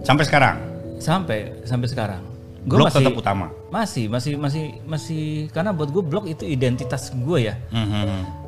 sampai 0.04 0.24
sekarang? 0.26 0.56
Sampai 0.98 1.40
sampai 1.62 1.88
sekarang 1.92 2.22
gue 2.68 2.76
blog 2.76 2.92
masih 2.92 3.00
tetap 3.00 3.16
utama. 3.16 3.48
masih 3.72 4.06
masih 4.12 4.34
masih 4.36 4.64
masih 4.84 5.26
karena 5.56 5.72
buat 5.72 5.88
gue 5.88 6.04
blog 6.04 6.28
itu 6.28 6.44
identitas 6.44 7.10
gue 7.16 7.40
ya. 7.48 7.56
Mhm. 7.72 8.46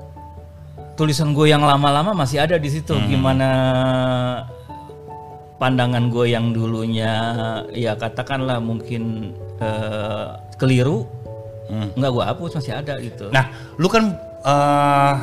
tulisan 1.00 1.32
gue 1.32 1.48
yang 1.48 1.64
lama-lama 1.64 2.12
masih 2.12 2.44
ada 2.44 2.60
di 2.60 2.68
situ 2.68 2.92
gimana 3.08 3.48
pandangan 5.56 6.12
gue 6.12 6.36
yang 6.36 6.52
dulunya 6.52 7.16
ya 7.72 7.96
katakanlah 7.96 8.60
mungkin 8.60 9.32
eh, 9.64 10.28
keliru 10.60 11.08
nggak 11.70 12.12
gue 12.12 12.24
hapus 12.26 12.52
masih 12.60 12.74
ada 12.76 12.98
gitu. 13.00 13.30
Nah, 13.32 13.48
lu 13.80 13.88
kan 13.88 14.12
eh, 14.44 15.14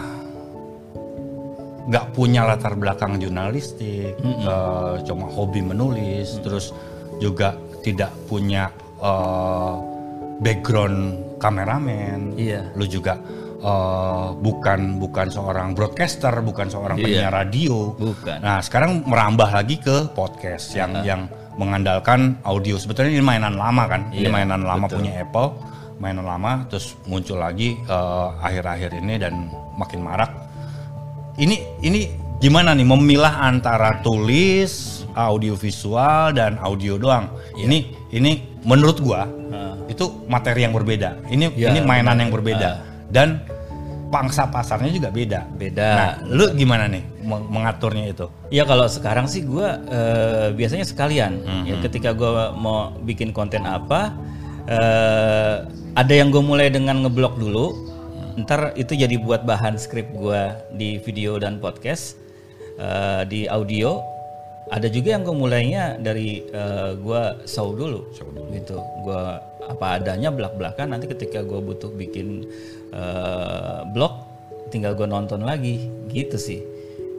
nggak 1.86 2.06
punya 2.16 2.42
latar 2.46 2.72
belakang 2.78 3.18
jurnalistik, 3.20 4.14
eh, 4.22 4.94
cuma 5.04 5.26
hobi 5.28 5.60
menulis, 5.60 6.38
terus 6.40 6.72
juga 7.20 7.58
tidak 7.82 8.10
punya 8.26 8.70
eh, 8.98 9.74
background 10.40 10.98
kameramen. 11.40 12.36
Iya. 12.36 12.72
Lu 12.76 12.84
juga 12.84 13.16
eh, 13.56 14.28
bukan 14.36 15.00
bukan 15.00 15.26
seorang 15.28 15.72
broadcaster, 15.72 16.32
bukan 16.40 16.68
seorang 16.68 16.96
Iya. 17.00 17.04
penyiar 17.04 17.32
radio. 17.32 17.96
bukan 17.96 18.38
Nah, 18.40 18.60
sekarang 18.60 19.02
merambah 19.04 19.48
lagi 19.50 19.80
ke 19.80 20.12
podcast 20.12 20.76
yang 20.76 20.92
yang 21.02 21.20
mengandalkan 21.56 22.36
audio. 22.44 22.76
Sebetulnya 22.76 23.16
ini 23.16 23.24
mainan 23.24 23.56
lama 23.56 23.88
kan? 23.88 24.12
ini 24.12 24.28
Iya, 24.28 24.32
mainan 24.32 24.60
lama 24.60 24.84
betul. 24.86 25.00
punya 25.00 25.24
Apple, 25.24 25.48
mainan 25.96 26.28
lama 26.28 26.68
terus 26.68 26.92
muncul 27.08 27.40
lagi 27.40 27.80
eh, 27.80 28.26
akhir-akhir 28.44 28.90
ini 29.00 29.14
dan 29.16 29.48
makin 29.76 30.04
marak. 30.04 30.30
Ini 31.36 31.56
ini 31.84 32.25
gimana 32.38 32.72
nih 32.72 32.86
memilah 32.86 33.42
antara 33.42 34.00
tulis, 34.00 35.04
audio 35.12 35.56
visual 35.56 36.32
dan 36.32 36.60
audio 36.60 36.96
doang? 36.96 37.32
Iya. 37.56 37.64
Ini 37.66 37.78
ini 38.12 38.32
menurut 38.62 39.00
gua 39.00 39.24
itu 39.86 40.04
materi 40.26 40.66
yang 40.66 40.74
berbeda. 40.74 41.30
Ini 41.30 41.54
Iya, 41.54 41.70
ini 41.70 41.78
mainan 41.80 42.12
benar. 42.12 42.22
yang 42.26 42.30
berbeda 42.34 42.68
dan 43.08 43.28
pangsa 44.06 44.46
pasarnya 44.46 44.90
juga 44.90 45.10
beda. 45.10 45.46
beda 45.50 45.88
Nah, 45.94 46.10
lu 46.26 46.50
gimana 46.52 46.86
nih 46.86 47.02
meng- 47.22 47.46
mengaturnya 47.48 48.10
itu? 48.10 48.26
Ya 48.50 48.62
kalau 48.62 48.86
sekarang 48.86 49.26
sih 49.26 49.42
gue 49.42 49.66
biasanya 50.52 50.82
sekalian. 50.82 51.32
Ya 51.64 51.78
ketika 51.80 52.10
gue 52.12 52.28
mau 52.54 52.94
bikin 53.00 53.30
konten 53.30 53.62
apa, 53.62 54.10
eh, 54.66 55.54
ada 55.94 56.12
yang 56.12 56.28
gue 56.28 56.42
mulai 56.42 56.68
dengan 56.68 57.02
ngeblok 57.02 57.38
dulu. 57.38 57.86
Ntar 58.36 58.76
itu 58.76 58.92
jadi 58.92 59.16
buat 59.16 59.48
bahan 59.48 59.80
skrip 59.80 60.12
gue 60.12 60.42
di 60.76 61.00
video 61.00 61.40
dan 61.40 61.56
podcast, 61.56 62.20
eh, 62.76 63.22
di 63.26 63.40
audio. 63.48 64.00
Ada 64.66 64.90
juga 64.90 65.14
yang 65.14 65.22
gue 65.22 65.30
mulainya 65.30 65.94
dari 65.94 66.42
gue 66.98 67.22
show 67.46 67.70
dulu, 67.70 68.10
gitu. 68.50 68.74
Gue 69.06 69.22
apa 69.62 70.02
adanya 70.02 70.34
belak-belakan. 70.34 70.90
Nanti 70.90 71.06
ketika 71.06 71.46
gue 71.46 71.62
butuh 71.62 71.94
bikin 71.94 72.42
eh, 72.90 73.80
blog, 73.94 74.10
tinggal 74.74 74.98
gue 74.98 75.06
nonton 75.06 75.46
lagi, 75.46 75.86
gitu 76.10 76.34
sih. 76.34 76.58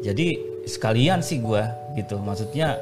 Jadi 0.04 0.38
sekalian 0.68 1.24
sih 1.24 1.40
gua 1.40 1.72
gitu. 1.96 2.20
Maksudnya 2.20 2.76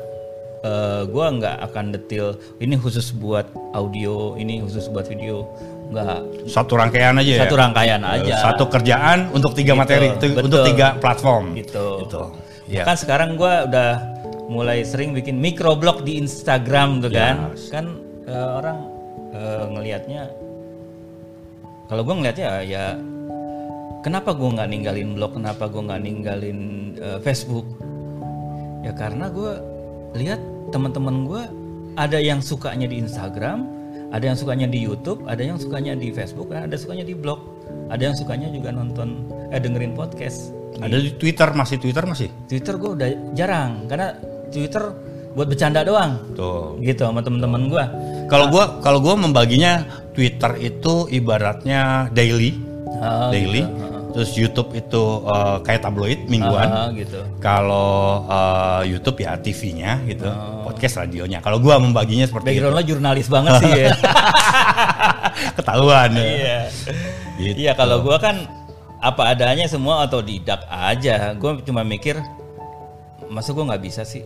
eh, 0.66 1.02
gua 1.08 1.30
nggak 1.32 1.56
akan 1.72 1.86
detail 1.94 2.34
ini 2.58 2.76
khusus 2.76 3.14
buat 3.14 3.46
audio, 3.78 4.34
ini 4.36 4.66
khusus 4.66 4.90
buat 4.90 5.06
video. 5.06 5.46
Nggak 5.94 6.50
Satu 6.50 6.74
rangkaian 6.74 7.14
aja 7.14 7.32
ya. 7.38 7.42
satu 7.46 7.56
rangkaian 7.56 8.02
aja. 8.02 8.34
Satu 8.42 8.66
kerjaan 8.66 9.30
untuk 9.30 9.54
tiga 9.54 9.78
Gitu, 9.78 9.80
materi, 9.80 10.08
betul. 10.18 10.42
untuk 10.50 10.60
tiga 10.74 10.88
platform. 10.98 11.54
gitu. 11.54 12.02
Gitu. 12.10 12.22
Iya. 12.66 12.84
Kan 12.86 12.98
sekarang 12.98 13.38
gua 13.38 13.70
udah 13.70 13.92
mulai 14.50 14.86
sering 14.86 15.14
bikin 15.14 15.38
microblog 15.42 16.06
di 16.06 16.18
Instagram 16.22 17.02
tuh 17.02 17.12
kan. 17.14 17.54
Yes. 17.54 17.70
Kan 17.70 18.02
eh, 18.26 18.50
orang 18.62 18.78
eh, 19.34 19.64
ngelihatnya 19.74 20.22
kalau 21.86 22.02
gua 22.02 22.16
ngelihatnya 22.18 22.50
ya 22.66 22.98
kenapa 24.06 24.38
gue 24.38 24.50
nggak 24.54 24.70
ninggalin 24.70 25.18
blog 25.18 25.34
kenapa 25.34 25.66
gue 25.66 25.82
nggak 25.82 26.02
ninggalin 26.06 26.60
eh, 27.02 27.18
Facebook 27.26 27.66
ya 28.86 28.94
karena 28.94 29.34
gue 29.34 29.52
lihat 30.14 30.38
teman-teman 30.70 31.26
gue 31.26 31.44
ada 31.98 32.22
yang 32.22 32.38
sukanya 32.38 32.86
di 32.86 33.02
Instagram 33.02 33.66
ada 34.14 34.30
yang 34.30 34.38
sukanya 34.38 34.70
di 34.70 34.78
YouTube 34.78 35.26
ada 35.26 35.42
yang 35.42 35.58
sukanya 35.58 35.98
di 35.98 36.14
Facebook 36.14 36.54
ada 36.54 36.70
yang 36.70 36.78
sukanya 36.86 37.06
di 37.10 37.18
blog 37.18 37.42
ada 37.90 38.02
yang 38.06 38.14
sukanya 38.14 38.54
juga 38.54 38.70
nonton 38.70 39.26
eh 39.50 39.58
dengerin 39.58 39.98
podcast 39.98 40.54
Ada 40.78 40.98
di 40.98 41.12
Twitter 41.14 41.50
masih 41.50 41.78
Twitter 41.78 42.04
masih. 42.04 42.28
Twitter 42.46 42.74
gue 42.76 42.92
udah 42.94 43.08
jarang 43.32 43.86
karena 43.86 44.12
Twitter 44.48 44.84
buat 45.32 45.46
bercanda 45.46 45.82
doang 45.82 46.32
Tuh. 46.32 46.80
gitu 46.80 47.04
sama 47.04 47.20
temen-temen 47.20 47.68
gue 47.68 47.86
Kalau 48.26 48.48
gua 48.48 48.80
kalau 48.80 48.98
gua 48.98 49.14
membaginya 49.14 49.84
Twitter 50.10 50.52
itu 50.60 51.06
ibaratnya 51.10 52.08
daily, 52.10 52.56
Ah, 52.96 53.30
daily. 53.30 53.68
Terus 54.10 54.32
YouTube 54.34 54.72
itu 54.74 55.04
eh, 55.22 55.58
kayak 55.60 55.84
tabloid 55.84 56.24
mingguan. 56.26 56.66
Ah, 56.66 56.88
gitu 56.90 57.20
Kalau 57.38 58.24
eh, 58.26 58.82
YouTube 58.90 59.20
ya 59.20 59.36
TV-nya 59.36 60.00
gitu, 60.06 60.26
podcast 60.64 60.98
radionya. 60.98 61.38
Kalau 61.40 61.60
gua 61.60 61.78
membaginya 61.78 62.24
seperti 62.24 62.50
itu. 62.50 62.64
background 62.64 62.76
lo 62.76 62.84
jurnalis 62.84 63.28
banget 63.28 63.54
sih 63.60 63.72
ya 63.76 63.92
Ketahuan 65.58 66.10
ya. 66.14 66.24
iya 66.24 66.60
Gitu. 67.36 67.58
iya 67.60 67.72
kalau 67.76 68.00
gue 68.00 68.16
kan 68.16 68.48
apa 69.06 69.22
adanya 69.30 69.70
semua 69.70 70.02
otodidak 70.02 70.66
aja 70.66 71.38
gue 71.38 71.52
cuma 71.62 71.86
mikir 71.86 72.18
masa 73.30 73.54
gue 73.54 73.62
nggak 73.62 73.84
bisa 73.84 74.02
sih 74.02 74.26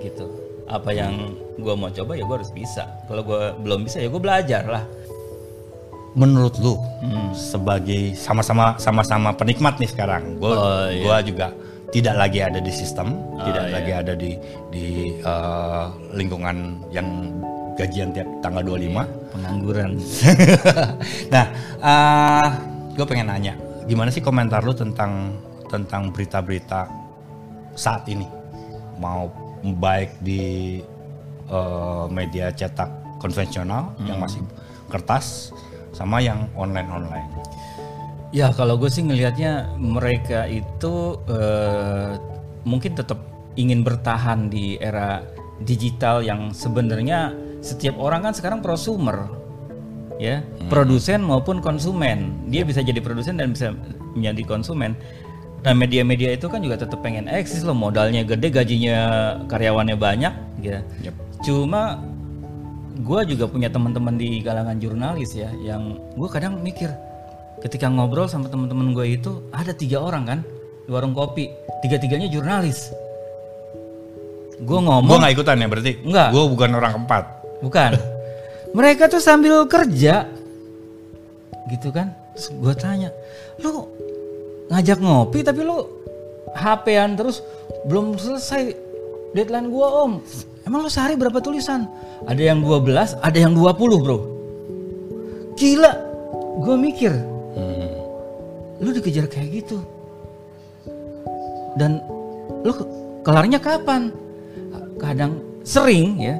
gitu 0.00 0.24
apa 0.66 0.90
yang 0.90 1.36
gue 1.54 1.74
mau 1.76 1.92
coba 1.92 2.16
ya 2.16 2.24
gue 2.24 2.36
harus 2.40 2.50
bisa 2.50 2.88
kalau 3.06 3.22
gue 3.22 3.40
belum 3.60 3.84
bisa 3.84 4.00
ya 4.00 4.08
gue 4.08 4.22
belajar 4.22 4.64
lah 4.64 4.84
Menurut 6.16 6.56
lu 6.64 6.80
Hmm. 7.04 7.36
sebagai 7.36 8.16
sama-sama 8.16 8.80
sama-sama 8.80 9.36
penikmat 9.36 9.76
nih 9.76 9.92
sekarang, 9.92 10.40
gua 10.40 10.48
Oh, 10.56 10.84
iya. 10.88 11.04
gua 11.04 11.16
juga 11.20 11.52
tidak 11.92 12.16
lagi 12.16 12.40
ada 12.40 12.56
di 12.56 12.72
sistem, 12.72 13.20
Oh, 13.36 13.44
tidak 13.44 13.68
iya. 13.68 13.72
lagi 13.76 13.92
ada 13.92 14.12
di 14.16 14.32
di 14.72 14.84
eh, 15.12 15.84
lingkungan 16.16 16.56
yang 16.88 17.04
gajian 17.76 18.16
tiap 18.16 18.24
tanggal 18.40 18.64
25. 18.64 19.04
pengangguran 19.36 20.00
nah, 21.36 21.46
gue 22.96 23.04
pengen 23.04 23.28
nanya, 23.28 23.52
gimana 23.86 24.10
sih 24.10 24.22
komentar 24.22 24.66
lu 24.66 24.74
tentang 24.74 25.38
tentang 25.66 26.10
berita-berita 26.14 26.86
saat 27.74 28.06
ini, 28.10 28.26
mau 28.98 29.30
baik 29.62 30.22
di 30.22 30.78
eh, 31.50 32.04
media 32.10 32.50
cetak 32.54 33.18
konvensional 33.18 33.96
yang 34.06 34.22
masih 34.22 34.42
kertas, 34.90 35.50
sama 35.90 36.22
yang 36.22 36.46
online 36.54 36.90
online. 36.90 37.30
Ya 38.34 38.52
kalau 38.52 38.76
gue 38.76 38.90
sih 38.90 39.06
ngelihatnya 39.06 39.78
mereka 39.78 40.46
itu 40.50 41.18
eh, 41.30 42.18
mungkin 42.66 42.92
tetap 42.98 43.22
ingin 43.56 43.86
bertahan 43.86 44.52
di 44.52 44.76
era 44.76 45.24
digital 45.64 46.20
yang 46.20 46.52
sebenarnya 46.52 47.32
setiap 47.64 47.96
orang 47.96 48.28
kan 48.28 48.34
sekarang 48.36 48.60
prosumer, 48.60 49.26
ya 50.16 50.40
produsen 50.68 51.24
maupun 51.24 51.60
konsumen. 51.60 52.48
Dia 52.48 52.64
bisa 52.64 52.80
jadi 52.80 52.98
produsen 53.00 53.36
dan 53.36 53.52
bisa 53.52 53.72
menjadi 54.16 54.42
konsumen. 54.44 54.96
Nah 55.66 55.74
media-media 55.74 56.36
itu 56.38 56.46
kan 56.46 56.62
juga 56.62 56.78
tetap 56.78 57.02
pengen 57.02 57.26
eksis 57.26 57.66
loh 57.66 57.74
modalnya 57.74 58.22
gede 58.22 58.54
gajinya 58.54 58.98
karyawannya 59.50 59.96
banyak, 59.98 60.34
gitu. 60.62 60.80
Yep. 61.10 61.14
Cuma 61.42 62.00
gue 62.96 63.20
juga 63.34 63.44
punya 63.50 63.68
teman-teman 63.68 64.14
di 64.16 64.40
kalangan 64.40 64.78
jurnalis 64.78 65.34
ya, 65.34 65.50
yang 65.58 65.98
gue 66.14 66.28
kadang 66.30 66.62
mikir 66.62 66.88
ketika 67.60 67.90
ngobrol 67.90 68.30
sama 68.30 68.46
teman-teman 68.46 68.94
gue 68.94 69.16
itu 69.18 69.42
ada 69.50 69.72
tiga 69.74 70.00
orang 70.00 70.24
kan 70.28 70.38
di 70.86 70.90
warung 70.94 71.16
kopi, 71.16 71.50
tiga-tiganya 71.82 72.30
jurnalis. 72.30 72.94
Gue 74.62 74.78
Gue 74.78 74.80
ngomong 74.86 75.18
nggak 75.20 75.34
ikutan 75.34 75.60
ya 75.60 75.68
berarti? 75.68 75.92
Nggak. 76.00 76.28
Gue 76.32 76.44
bukan 76.46 76.70
orang 76.78 76.92
keempat. 76.96 77.24
bukan, 77.56 77.90
mereka 78.76 79.08
tuh 79.08 79.24
sambil 79.24 79.64
kerja, 79.64 80.28
gitu 81.72 81.88
kan? 81.88 82.12
Gue 82.60 82.76
tanya, 82.76 83.08
lu 83.64 83.88
ngajak 84.68 85.00
ngopi 85.00 85.40
tapi 85.40 85.64
lu 85.64 85.80
HP-an 86.52 87.16
terus 87.16 87.40
belum 87.88 88.20
selesai 88.20 88.76
deadline 89.32 89.72
gua 89.72 90.04
om. 90.04 90.20
Emang 90.68 90.84
lu 90.84 90.90
sehari 90.92 91.16
berapa 91.16 91.40
tulisan? 91.40 91.88
Ada 92.28 92.52
yang 92.52 92.60
12, 92.60 93.16
ada 93.16 93.38
yang 93.38 93.56
20 93.56 94.02
bro. 94.02 94.18
Gila, 95.56 95.92
gue 96.60 96.76
mikir, 96.76 97.12
Hmm. 97.56 97.96
lu 98.84 98.92
dikejar 98.92 99.24
kayak 99.24 99.64
gitu. 99.64 99.80
Dan 101.80 102.04
lu 102.60 102.72
ke- 102.76 102.90
kelarnya 103.24 103.56
kapan? 103.56 104.12
Kadang 105.00 105.40
sering 105.64 106.20
ya, 106.20 106.36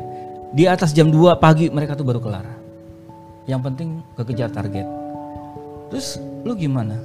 di 0.52 0.64
atas 0.66 0.92
jam 0.92 1.10
2 1.10 1.38
pagi 1.38 1.66
mereka 1.70 1.94
tuh 1.94 2.06
baru 2.06 2.20
kelar. 2.20 2.46
Yang 3.46 3.60
penting 3.66 3.88
kekejar 4.14 4.50
target. 4.50 4.86
Terus 5.90 6.18
lu 6.42 6.54
gimana? 6.54 6.98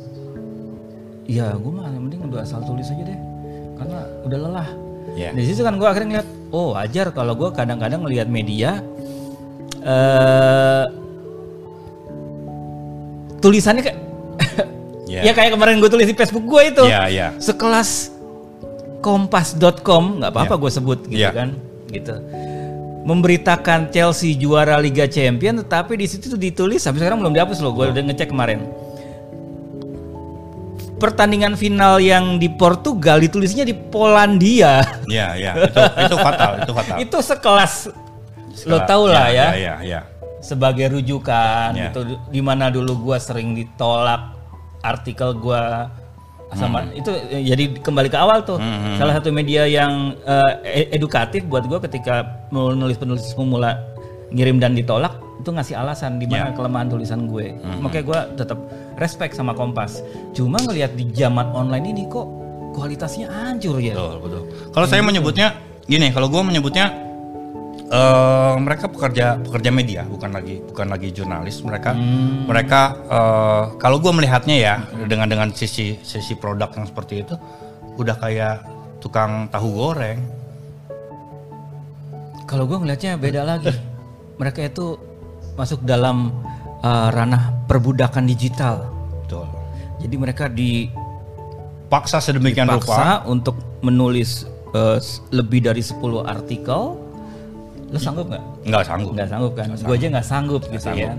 Ya 1.26 1.54
gue 1.54 1.72
mah 1.72 1.88
yang 1.88 2.10
penting 2.10 2.22
udah 2.28 2.42
asal 2.42 2.62
tulis 2.66 2.90
aja 2.90 3.04
deh. 3.06 3.20
Karena 3.78 4.00
udah 4.26 4.38
lelah. 4.38 4.70
Ya. 5.14 5.30
Di 5.34 5.44
situ 5.46 5.62
kan 5.62 5.78
gue 5.78 5.86
akhirnya 5.86 6.22
ngeliat, 6.22 6.28
oh 6.50 6.74
wajar 6.74 7.10
kalau 7.12 7.34
gue 7.34 7.50
kadang-kadang 7.52 8.06
ngeliat 8.06 8.28
media 8.28 8.82
eh 9.82 10.86
tulisannya 13.42 13.82
kayak 13.82 14.00
Ya. 15.10 15.22
ya 15.28 15.32
kayak 15.36 15.58
kemarin 15.58 15.82
gue 15.82 15.90
tulis 15.90 16.08
di 16.08 16.16
Facebook 16.16 16.46
gue 16.46 16.62
itu 16.72 16.84
Iya, 16.86 17.02
iya. 17.10 17.28
sekelas 17.36 18.14
kompas.com 19.02 20.22
nggak 20.22 20.32
apa-apa 20.32 20.56
Ya. 20.56 20.62
gue 20.62 20.72
sebut 20.72 21.00
gitu 21.10 21.20
Ya. 21.20 21.32
kan 21.34 21.50
gitu 21.90 22.16
memberitakan 23.02 23.90
Chelsea 23.90 24.38
juara 24.38 24.78
Liga 24.78 25.10
Champion 25.10 25.58
tetapi 25.60 25.98
di 25.98 26.06
situ 26.06 26.34
ditulis 26.36 26.80
sampai 26.80 27.02
sekarang 27.02 27.18
belum 27.20 27.34
dihapus 27.34 27.58
loh 27.60 27.74
gue 27.74 27.90
udah 27.90 28.04
ngecek 28.06 28.30
kemarin 28.30 28.62
pertandingan 30.98 31.58
final 31.58 31.98
yang 31.98 32.38
di 32.38 32.46
Portugal 32.48 33.18
ditulisnya 33.18 33.66
di 33.66 33.74
Polandia 33.74 34.86
Iya, 35.10 35.28
iya. 35.34 35.52
Itu 35.66 35.82
itu 35.82 36.16
fatal, 36.16 36.52
itu 36.62 36.72
fatal. 36.72 36.96
itu 37.02 37.18
sekelas 37.20 37.74
lo 38.70 38.78
tau 38.86 39.10
lah 39.10 39.34
ya, 39.34 39.34
Iya, 39.34 39.50
iya, 39.58 39.74
iya. 39.82 40.00
sebagai 40.38 40.94
rujukan 40.94 41.74
Ya. 41.74 41.90
gitu 41.90 42.06
di 42.30 42.42
mana 42.46 42.70
dulu 42.70 43.02
gua 43.02 43.18
sering 43.18 43.58
ditolak 43.58 44.38
artikel 44.82 45.34
gua 45.34 45.90
sama 46.52 46.84
Hmm. 46.84 46.94
itu 46.94 47.12
jadi 47.32 47.64
kembali 47.78 48.08
ke 48.08 48.18
awal 48.18 48.42
tuh 48.42 48.60
salah 48.96 49.16
satu 49.16 49.32
media 49.32 49.64
yang 49.64 50.14
e- 50.62 50.92
edukatif 50.92 51.44
buat 51.46 51.64
gua 51.64 51.80
ketika 51.80 52.22
menulis 52.50 52.96
penulis 52.96 53.24
pemula 53.32 53.80
ngirim 54.30 54.58
dan 54.58 54.72
ditolak 54.72 55.12
itu 55.38 55.50
ngasih 55.50 55.76
alasan 55.76 56.16
di 56.16 56.26
mana 56.26 56.52
Ya. 56.52 56.54
kelemahan 56.54 56.88
tulisan 56.88 57.26
gue 57.26 57.56
makanya 57.80 58.04
gua 58.04 58.20
tetap 58.32 58.60
respect 58.96 59.34
sama 59.34 59.52
Kompas 59.52 60.04
cuma 60.32 60.60
ngelihat 60.60 60.94
di 60.94 61.10
zaman 61.10 61.50
online 61.52 61.90
ini 61.90 62.04
kok 62.06 62.28
kualitasnya 62.72 63.28
hancur 63.28 63.78
ya 63.78 63.92
Betul, 63.92 64.16
betul. 64.22 64.42
Kalau 64.70 64.88
saya 64.88 65.02
menyebutnya 65.02 65.48
gini, 65.84 66.08
kalau 66.10 66.28
gue 66.28 66.40
menyebutnya 66.40 66.88
eh 67.92 68.54
mereka 68.56 68.88
pekerja 68.88 69.36
pekerja 69.44 69.70
media, 69.70 70.02
bukan 70.08 70.32
lagi 70.32 70.64
bukan 70.64 70.88
lagi 70.88 71.12
jurnalis. 71.12 71.60
Mereka 71.60 71.92
mereka 72.48 72.82
eh, 73.12 73.64
kalau 73.76 74.00
gue 74.00 74.12
melihatnya 74.16 74.56
ya 74.56 74.76
dengan 75.06 75.28
dengan 75.28 75.50
sisi 75.52 76.00
sisi 76.00 76.34
produk 76.40 76.72
yang 76.72 76.88
seperti 76.88 77.28
itu, 77.28 77.36
udah 78.00 78.16
kayak 78.16 78.64
tukang 79.04 79.52
tahu 79.52 79.68
goreng. 79.76 80.20
Kalau 82.48 82.68
gue 82.68 82.78
ngelihatnya 82.80 83.20
beda 83.20 83.42
lagi. 83.44 83.72
Mereka 84.42 84.74
itu 84.74 84.98
masuk 85.54 85.84
dalam 85.86 86.34
uh, 86.82 87.10
ranah 87.14 87.66
perbudakan 87.70 88.26
digital. 88.26 88.90
Betul. 89.24 89.48
Jadi 90.02 90.16
mereka 90.18 90.50
Paksa 91.92 92.24
sedemikian 92.24 92.72
rupa. 92.72 92.80
dipaksa 92.82 93.08
untuk 93.28 93.60
menulis 93.84 94.48
uh, 94.74 94.98
lebih 95.30 95.68
dari 95.68 95.84
10 95.84 96.00
artikel. 96.24 96.98
Lo 97.92 98.00
sanggup 98.00 98.26
nggak? 98.32 98.44
Nggak 98.66 98.84
sanggup. 98.88 99.12
Nggak 99.14 99.30
sanggup 99.30 99.52
kan? 99.54 99.68
Gue 99.76 99.96
aja 100.00 100.08
nggak 100.08 100.28
sanggup 100.28 100.62
gitu 100.72 100.88
kan. 100.90 101.18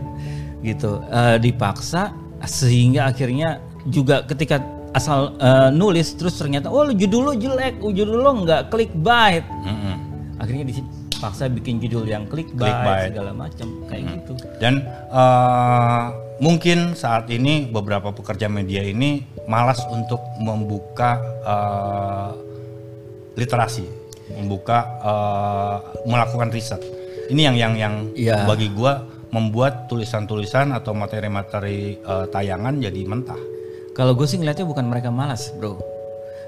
Gitu. 0.64 0.90
Uh, 1.12 1.36
dipaksa 1.36 2.16
sehingga 2.42 3.12
akhirnya 3.12 3.60
juga 3.86 4.24
ketika 4.26 4.58
asal 4.92 5.36
uh, 5.40 5.72
nulis 5.72 6.12
terus 6.16 6.36
ternyata 6.36 6.68
oh 6.68 6.84
judul 6.92 7.32
lo 7.32 7.32
jelek, 7.36 7.80
oh, 7.80 7.92
judul 7.92 8.20
lo 8.20 8.32
nggak 8.44 8.68
clickbait. 8.68 9.44
Mm-mm. 9.44 9.96
akhirnya 10.42 10.66
dipaksa 10.68 11.46
bikin 11.46 11.78
judul 11.78 12.02
yang 12.02 12.26
clickbait, 12.26 12.66
Clickbait. 12.66 13.14
segala 13.14 13.30
macam 13.30 13.68
kayak 13.86 14.02
gitu 14.10 14.32
Dan 14.58 14.82
eh, 15.06 16.04
mungkin 16.42 16.98
saat 16.98 17.30
ini 17.30 17.70
beberapa 17.70 18.10
pekerja 18.10 18.50
media 18.50 18.82
ini 18.82 19.22
malas 19.46 19.78
untuk 19.86 20.18
membuka 20.42 21.22
eh, 21.46 22.30
literasi, 23.38 23.86
membuka 24.30 24.78
eh, 25.00 25.76
melakukan 26.06 26.50
riset. 26.50 26.82
Ini 27.28 27.50
yang 27.50 27.56
yang 27.56 27.72
yang 27.78 27.94
Iya. 28.12 28.44
bagi 28.44 28.68
gua 28.70 29.02
membuat 29.32 29.88
tulisan-tulisan 29.88 30.70
atau 30.70 30.92
materi-materi 30.92 31.96
eh, 31.96 32.24
tayangan 32.28 32.78
jadi 32.78 33.00
mentah. 33.04 33.40
Kalau 33.92 34.16
gue 34.16 34.24
sih 34.24 34.40
ngeliatnya 34.40 34.64
bukan 34.64 34.88
mereka 34.88 35.12
malas, 35.12 35.52
bro. 35.52 35.76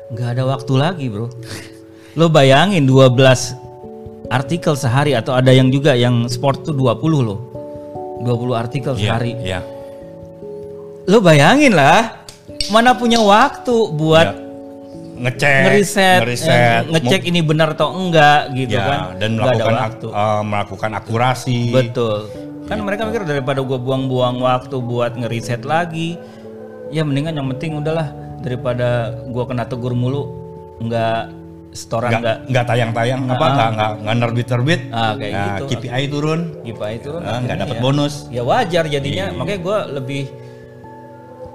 Nggak 0.09 0.29
ada 0.33 0.43
waktu 0.49 0.73
lagi, 0.77 1.07
bro. 1.09 1.29
Lo 2.19 2.29
bayangin 2.29 2.87
12 2.87 3.57
artikel 4.33 4.73
sehari 4.75 5.13
atau 5.13 5.37
ada 5.37 5.53
yang 5.53 5.69
juga 5.69 5.93
yang 5.93 6.25
sport 6.25 6.65
tuh 6.65 6.73
20 6.73 6.97
loh. 7.21 7.41
20 8.25 8.57
artikel 8.57 8.97
Iya, 8.97 9.01
sehari. 9.03 9.33
Iya. 9.45 9.61
Lo 11.05 11.21
bayangin 11.21 11.77
lah, 11.77 12.25
mana 12.73 12.97
punya 12.97 13.21
waktu 13.21 13.77
buat 13.93 14.29
Iya. 14.33 14.44
Ngecek, 15.17 15.63
ngeriset, 15.65 16.19
ngeriset, 16.21 16.83
eh, 16.83 16.91
ngecek 16.91 17.23
ini 17.25 17.41
benar 17.41 17.73
atau 17.73 17.93
enggak 17.93 18.51
gitu 18.53 18.75
ya, 18.75 18.83
kan. 18.83 19.01
dan 19.17 19.31
Nggak 19.33 19.47
melakukan 19.49 19.75
waktu. 19.77 20.07
ak- 20.07 20.17
eh, 20.17 20.43
melakukan 20.45 20.91
akurasi. 20.95 21.59
Betul. 21.71 22.19
Kan 22.65 22.79
mereka 22.81 23.05
mikir 23.05 23.23
daripada 23.23 23.61
gua 23.61 23.77
buang-buang 23.77 24.41
waktu 24.41 24.77
buat 24.79 25.13
ngeriset 25.15 25.63
lagi, 25.63 26.17
ya 26.89 27.03
mendingan 27.03 27.35
yang 27.35 27.49
penting 27.51 27.77
udahlah 27.77 28.09
daripada 28.41 28.89
gua 29.27 29.45
kena 29.45 29.65
tegur 29.65 29.93
mulu, 29.93 30.25
nggak 30.81 31.45
setoran 31.71 32.09
nggak 32.09 32.21
nggak 32.21 32.37
nggak 32.47 32.65
tayang-tayang 32.65 33.21
apa 33.27 33.47
nggak 33.49 33.69
nggak 33.71 33.91
nggak 34.01 34.17
nerbit-nerbit. 34.17 34.81
Ah, 34.89 35.13
kayak 35.13 35.33
Nah, 35.33 35.47
gitu. 35.59 35.65
KPI 35.75 36.05
turun, 36.09 36.41
gipa 36.63 36.87
itu 36.89 37.11
eh, 37.11 37.19
nggak 37.19 37.35
akhirnya 37.37 37.57
dapat 37.61 37.77
ya- 37.77 37.83
bonus. 37.83 38.15
Ya 38.29 38.43
wajar 38.43 38.85
jadinya, 38.87 39.27
makanya 39.31 39.61
gua 39.61 39.79
lebih 39.87 40.25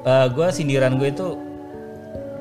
eh, 0.02 0.28
gua 0.30 0.48
sindiran 0.50 0.96
gue 0.96 1.10
itu 1.10 1.28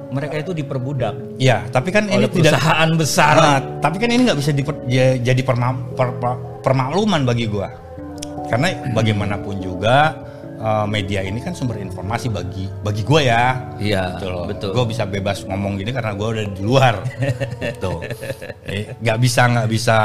mereka 0.08 0.34
itu 0.36 0.52
diperbudak 0.52 1.36
Ya, 1.36 1.62
tapi 1.68 1.88
kan 1.88 2.06
ini 2.06 2.24
oleh 2.24 2.30
tidak 2.30 2.56
perusahaan 2.56 2.90
besar. 2.92 3.34
Nah, 3.34 3.58
tapi 3.78 3.96
kan 3.96 4.08
ini 4.08 4.24
nggak 4.24 4.38
bisa 4.38 4.50
diper- 4.50 4.84
ya- 4.86 5.16
jadi 5.16 5.40
perma- 5.40 5.76
per- 5.92 6.16
per- 6.16 6.40
permakluman 6.60 7.22
bagi 7.22 7.44
gua. 7.44 7.68
Karena 8.46 8.66
bagaimanapun 8.90 9.58
juga 9.58 10.16
eh, 10.58 10.86
media 10.86 11.20
ini 11.20 11.38
kan 11.38 11.52
sumber 11.52 11.78
informasi 11.78 12.26
bagi 12.28 12.66
bagi 12.80 13.02
gua 13.02 13.20
ya. 13.20 13.44
Iya, 13.76 14.16
Gitu 14.16 14.26
loh. 14.26 14.44
betul. 14.44 14.70
Gue 14.72 14.86
bisa 14.88 15.04
bebas 15.04 15.44
ngomong 15.44 15.76
gini 15.76 15.92
karena 15.92 16.10
gua 16.12 16.28
udah 16.32 16.44
di 16.48 16.62
luar. 16.62 16.94
gitu. 17.60 18.02
Eh, 18.66 18.90
Nggak 18.98 19.18
bisa 19.18 19.46
nggak 19.46 19.68
bisa 19.68 19.96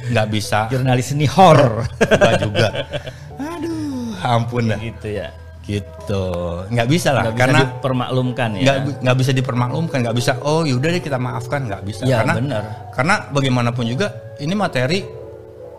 nggak 0.00 0.28
bisa 0.28 0.58
Jurnalis 0.66 1.12
ini 1.12 1.28
horror. 1.28 1.84
Nggak 2.00 2.34
juga. 2.40 2.68
Aduh, 3.54 4.16
ampun 4.18 4.68
dah. 4.68 4.78
gitu 4.78 5.08
ya. 5.12 5.28
Gitu. 5.70 6.24
Nggak 6.66 6.88
bisa 6.90 7.08
lah 7.14 7.22
Nggak 7.24 7.34
bisa 7.34 7.42
karena 7.46 7.60
dipermaklumkan 7.62 8.48
ya. 8.52 8.60
nggak 8.60 8.76
nggak 9.00 9.16
bisa 9.16 9.30
dipermaklumkan 9.30 9.98
nggak 10.02 10.16
bisa 10.16 10.32
oh 10.42 10.62
yaudah 10.62 10.90
deh 10.90 10.98
kita 10.98 11.14
maafkan 11.16 11.60
nggak 11.64 11.82
bisa 11.82 12.02
Ya, 12.02 12.20
karena 12.20 12.34
benar. 12.34 12.62
karena 12.90 13.14
bagaimanapun 13.30 13.84
juga 13.86 14.06
ini 14.36 14.52
materi 14.52 15.06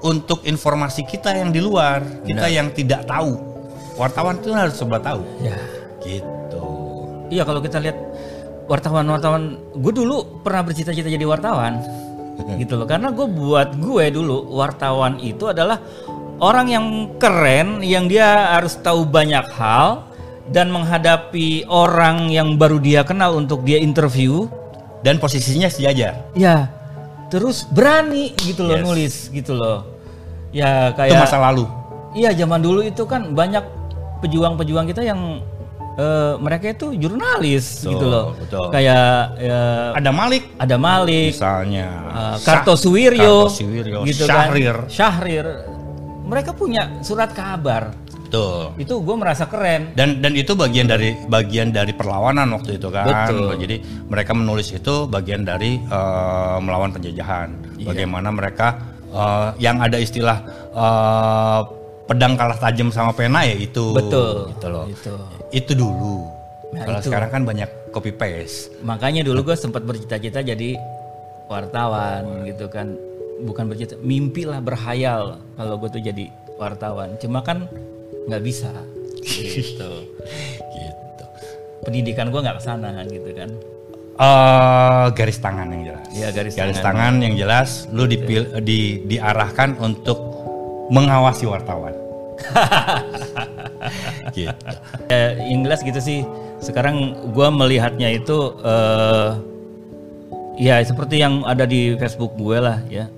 untuk 0.01 0.41
informasi 0.43 1.03
kita 1.03 1.35
yang 1.35 1.51
di 1.51 1.59
luar 1.59 1.99
kita 2.23 2.47
yang 2.47 2.71
tidak 2.71 3.03
tahu 3.03 3.35
wartawan 3.93 4.39
itu 4.39 4.49
harus 4.49 4.79
coba 4.79 4.97
tahu 4.97 5.21
Ya. 5.39 5.59
gitu 5.99 6.63
Iya 7.27 7.43
kalau 7.43 7.59
kita 7.59 7.79
lihat 7.79 7.95
wartawan-wartawan, 8.67 9.43
gue 9.73 9.93
dulu 9.93 10.43
pernah 10.43 10.63
bercita-cita 10.63 11.07
jadi 11.07 11.23
wartawan, 11.23 11.79
gitu 12.59 12.75
loh. 12.75 12.83
Karena 12.83 13.07
gue 13.07 13.23
buat 13.23 13.75
gue 13.75 14.05
dulu 14.09 14.51
wartawan 14.51 15.15
itu 15.15 15.47
adalah 15.47 15.79
orang 16.41 16.67
yang 16.67 16.85
keren, 17.15 17.79
yang 17.79 18.09
dia 18.09 18.57
harus 18.57 18.73
tahu 18.75 19.05
banyak 19.05 19.45
hal 19.53 20.09
dan 20.49 20.67
menghadapi 20.67 21.63
orang 21.69 22.27
yang 22.27 22.57
baru 22.57 22.81
dia 22.81 23.05
kenal 23.05 23.37
untuk 23.37 23.61
dia 23.61 23.77
interview, 23.77 24.49
dan 25.01 25.17
posisinya 25.17 25.65
sejajar 25.65 26.27
ya 26.35 26.67
terus 27.29 27.63
berani 27.63 28.35
gitu 28.37 28.67
loh 28.67 28.75
Yes. 28.75 28.83
nulis 28.83 29.15
gitu 29.31 29.55
loh. 29.55 29.87
Ya 30.51 30.91
itu 30.91 30.99
kayak 30.99 31.23
masa 31.23 31.39
lalu 31.39 31.63
Iya 32.11 32.35
zaman 32.35 32.59
dulu 32.59 32.83
itu 32.83 33.07
kan 33.07 33.31
banyak 33.31 33.63
pejuang-pejuang 34.19 34.83
kita 34.85 34.99
yang 35.01 35.39
eh, 35.95 36.35
mereka 36.37 36.69
itu 36.69 36.91
jurnalis 36.93 37.81
Betul, 37.81 37.91
gitu 37.95 38.05
loh. 38.05 38.25
betul. 38.35 38.65
Kayak 38.67 39.07
eh, 39.39 39.89
ada 39.95 40.11
Malik 40.11 40.43
ada 40.59 40.75
Malik, 40.75 41.31
misalnya 41.31 41.87
Syah- 42.35 42.39
Kartosuwiryo, 42.67 43.47
Kartosuwiryo, 43.47 43.99
gitu 44.03 44.23
Syahrir 44.27 44.75
kan. 44.83 44.91
Syahrir. 44.91 45.47
Mereka 46.31 46.55
punya 46.55 46.87
surat 47.01 47.29
kabar. 47.29 47.91
betul 48.23 48.71
Itu 48.79 49.03
gue 49.03 49.15
merasa 49.19 49.43
keren. 49.43 49.91
dan 49.91 50.23
dan 50.23 50.31
itu 50.31 50.55
bagian 50.55 50.87
dari 50.87 51.11
bagian 51.27 51.67
dari 51.69 51.91
perlawanan 51.91 52.47
waktu 52.55 52.79
itu 52.79 52.87
kan 52.87 53.27
Betul. 53.27 53.59
jadi 53.59 53.75
mereka 54.07 54.31
menulis 54.31 54.71
itu 54.71 55.03
bagian 55.05 55.43
dari 55.43 55.75
eh, 55.77 56.57
melawan 56.57 56.89
penjajahan 56.89 57.51
Iya. 57.75 57.91
bagaimana 57.91 58.31
mereka 58.31 58.79
eh, 59.11 59.49
yang 59.59 59.83
ada 59.83 59.99
istilah 59.99 60.39
eh, 60.71 61.59
pedang 62.07 62.39
kalah 62.39 62.55
tajam 62.55 62.87
sama 62.87 63.11
pena 63.11 63.43
ya 63.43 63.51
itu 63.53 63.91
Betul. 63.91 64.47
gitu 64.49 64.67
loh 64.69 64.85
Itu. 64.87 65.13
itu 65.51 65.71
dulu 65.75 66.15
Nah, 66.71 66.87
kalau 66.87 66.99
sekarang 67.03 67.29
kan 67.29 67.41
banyak 67.43 67.67
copy 67.91 68.15
paste 68.15 68.71
Makanya 68.79 69.27
dulu 69.27 69.43
gue 69.43 69.59
sempat 69.59 69.83
bercita-cita 69.83 70.39
jadi 70.39 70.79
wartawan 71.45 72.47
gitu 72.47 72.71
kan. 72.71 72.95
Bukan 73.41 73.65
bercita, 73.67 73.97
mimpi 73.99 74.45
lah 74.45 74.61
berhayal 74.61 75.41
kalau 75.57 75.75
gue 75.81 75.89
tuh 75.89 76.01
jadi 76.01 76.29
wartawan. 76.61 77.17
Cuma 77.17 77.41
kan 77.41 77.65
nggak 78.29 78.43
bisa. 78.45 78.69
Gitu. 79.21 79.91
gitu 80.73 81.25
Pendidikan 81.81 82.29
gue 82.29 82.41
nggak 82.41 82.57
ke 82.57 82.63
sana 82.63 83.01
gitu 83.05 83.29
kan. 83.33 83.49
Eh, 84.21 85.05
garis 85.17 85.41
tangan 85.41 85.65
yang 85.73 85.83
jelas 85.89 86.05
Iya, 86.13 86.29
garis 86.29 86.53
tangan. 86.77 87.17
yang 87.25 87.33
jelas 87.33 87.89
lu 87.89 88.05
dipil, 88.05 88.45
di 88.61 89.01
diarahkan 89.09 89.81
untuk 89.81 90.19
mengawasi 90.93 91.49
wartawan 91.49 91.95
gitu 94.35 94.51
Ya, 95.09 95.25
yang 95.41 95.65
jelas 95.65 95.81
gitu 95.81 95.97
sih. 95.97 96.21
Sekarang 96.61 97.17
gue 97.33 97.47
melihatnya 97.49 98.13
itu 98.13 98.53
eh 98.61 99.29
ya 100.61 100.77
seperti 100.85 101.17
yang 101.17 101.41
ada 101.41 101.65
di 101.65 101.97
Facebook 101.97 102.37
gue 102.37 102.61
lah 102.61 102.77
ya. 102.91 103.09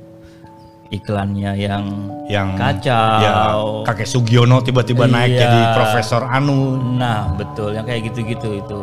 Iklannya 0.94 1.58
yang 1.58 1.86
yang 2.26 2.54
Kacau. 2.54 3.18
ya, 3.20 3.34
kakek 3.84 4.06
Sugiono 4.06 4.62
tiba-tiba 4.62 5.04
naik 5.04 5.34
Iya. 5.34 5.42
jadi 5.42 5.60
Profesor 5.74 6.22
Anu 6.24 6.78
Nah, 6.94 7.34
betul 7.34 7.74
yang 7.74 7.84
kayak 7.84 8.08
gitu-gitu 8.08 8.62
itu. 8.62 8.80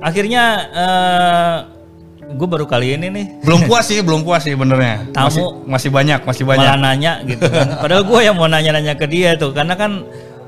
Akhirnya 0.00 0.44
eh 0.72 1.56
gue 2.30 2.46
baru 2.46 2.64
kali 2.64 2.94
ini 2.94 3.10
nih 3.10 3.26
belum 3.42 3.60
puas 3.68 3.84
sih 3.84 4.00
belum 4.00 4.22
puas 4.22 4.40
sih 4.40 4.54
benernya 4.54 5.02
Tamu. 5.10 5.26
masih 5.26 5.42
masih 5.66 5.90
banyak 5.90 6.20
masih 6.22 6.42
malah 6.44 6.56
banyak 6.56 6.76
nanya 6.80 7.12
gitu 7.22 7.44
kan. 7.44 7.68
Padahal 7.84 8.02
gue 8.02 8.20
yang 8.22 8.36
mau 8.36 8.46
nanya-nanya 8.46 8.94
ke 8.94 9.04
dia 9.04 9.36
tuh 9.36 9.52
karena 9.52 9.74
kan 9.74 10.00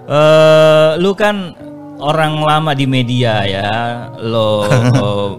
eh 0.09 0.91
lu 0.97 1.13
kan 1.13 1.53
orang 2.01 2.41
lama 2.41 2.73
di 2.73 2.87
media 2.87 3.45
ya. 3.45 3.71
Lo 4.17 4.65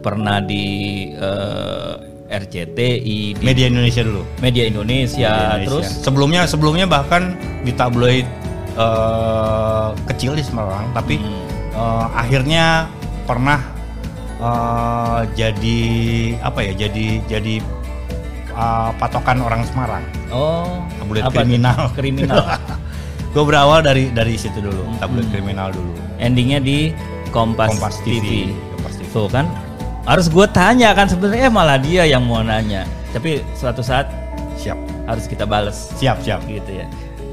pernah 0.00 0.40
di 0.40 0.64
eh, 1.12 1.94
RCTI 2.30 3.02
di 3.34 3.42
media 3.42 3.66
Indonesia 3.66 4.00
dulu 4.00 4.22
media 4.38 4.64
Indonesia, 4.64 5.18
Media 5.18 5.34
Indonesia. 5.52 5.66
terus 5.66 5.86
sebelumnya 6.00 6.40
sebelumnya 6.46 6.86
bahkan 6.86 7.34
di 7.60 7.72
tabloid 7.72 8.26
eh, 8.72 9.88
kecil 10.06 10.32
di 10.32 10.40
Semarang 10.40 10.86
tapi 10.92 11.18
Hmm. 11.18 11.44
eh, 11.72 12.06
akhirnya 12.14 12.86
pernah 13.24 13.58
eh, 14.38 15.20
jadi 15.34 15.80
apa 16.40 16.60
ya 16.62 16.72
jadi 16.78 17.06
jadi 17.26 17.54
eh, 18.48 18.90
patokan 18.96 19.38
orang 19.40 19.62
Semarang 19.64 20.04
oh 20.30 20.86
Tabloid 20.96 21.22
apa 21.24 21.34
kriminal. 21.36 21.80
kriminal 21.92 22.44
gue 23.32 23.44
berawal 23.44 23.78
dari 23.80 24.10
dari 24.10 24.34
situ 24.34 24.58
dulu 24.58 24.86
tabloid 24.96 25.26
Hmm. 25.26 25.32
kriminal 25.32 25.68
dulu 25.70 25.90
endingnya 26.18 26.58
di 26.58 26.94
Kompas, 27.30 27.70
Kompas 27.70 27.94
TV. 28.02 28.18
TV 28.18 28.26
Kompas 28.74 28.94
TV 28.96 29.06
Tuh 29.08 29.26
kan 29.26 29.46
harus 30.08 30.32
gue 30.32 30.46
tanya 30.48 30.96
kan 30.96 31.04
sebenarnya 31.08 31.48
eh, 31.48 31.52
malah 31.52 31.76
dia 31.76 32.08
yang 32.08 32.24
mau 32.24 32.40
nanya. 32.40 32.88
Tapi 33.12 33.44
suatu 33.52 33.84
saat 33.84 34.08
siap 34.56 34.78
harus 35.04 35.26
kita 35.28 35.44
bales 35.44 35.92
siap 35.98 36.20
siap 36.24 36.40
gitu 36.48 36.80
ya. 36.80 36.86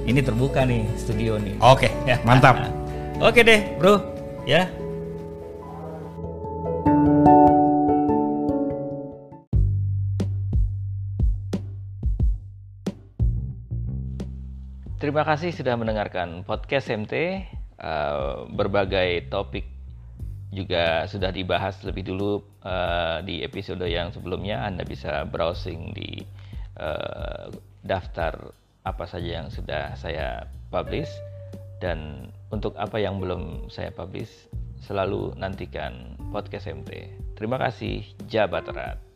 Ini 0.08 0.24
terbuka 0.24 0.64
nih 0.64 0.88
studio 0.96 1.36
nih. 1.36 1.60
oke 1.60 1.92
mantap 2.24 2.64
Oke 3.28 3.42
deh, 3.42 3.76
Bro. 3.82 3.98
Ya. 4.46 4.70
Terima 14.98 15.26
kasih 15.26 15.50
sudah 15.54 15.78
mendengarkan 15.78 16.46
podcast 16.46 16.90
MT. 16.94 17.14
Eh, 17.78 18.34
berbagai 18.54 19.30
topik 19.30 19.77
juga 20.52 21.04
sudah 21.12 21.32
dibahas 21.32 21.76
lebih 21.84 22.08
dulu 22.08 22.40
eh, 22.64 23.20
di 23.28 23.44
episode 23.44 23.84
yang 23.88 24.12
sebelumnya. 24.16 24.64
Anda 24.64 24.88
bisa 24.88 25.28
browsing 25.28 25.92
di 25.92 26.24
eh, 26.80 27.46
daftar 27.84 28.52
apa 28.88 29.04
saja 29.04 29.44
yang 29.44 29.48
sudah 29.52 29.96
saya 30.00 30.48
publish 30.72 31.12
dan 31.84 32.32
untuk 32.50 32.74
apa 32.80 32.98
yang 32.98 33.20
belum 33.20 33.68
saya 33.68 33.92
publish 33.92 34.48
selalu 34.80 35.36
nantikan 35.36 36.16
podcast 36.32 36.72
MT. 36.72 37.12
Terima 37.36 37.60
kasih, 37.60 38.08
Jabat 38.32 38.72
Erat. 38.72 39.07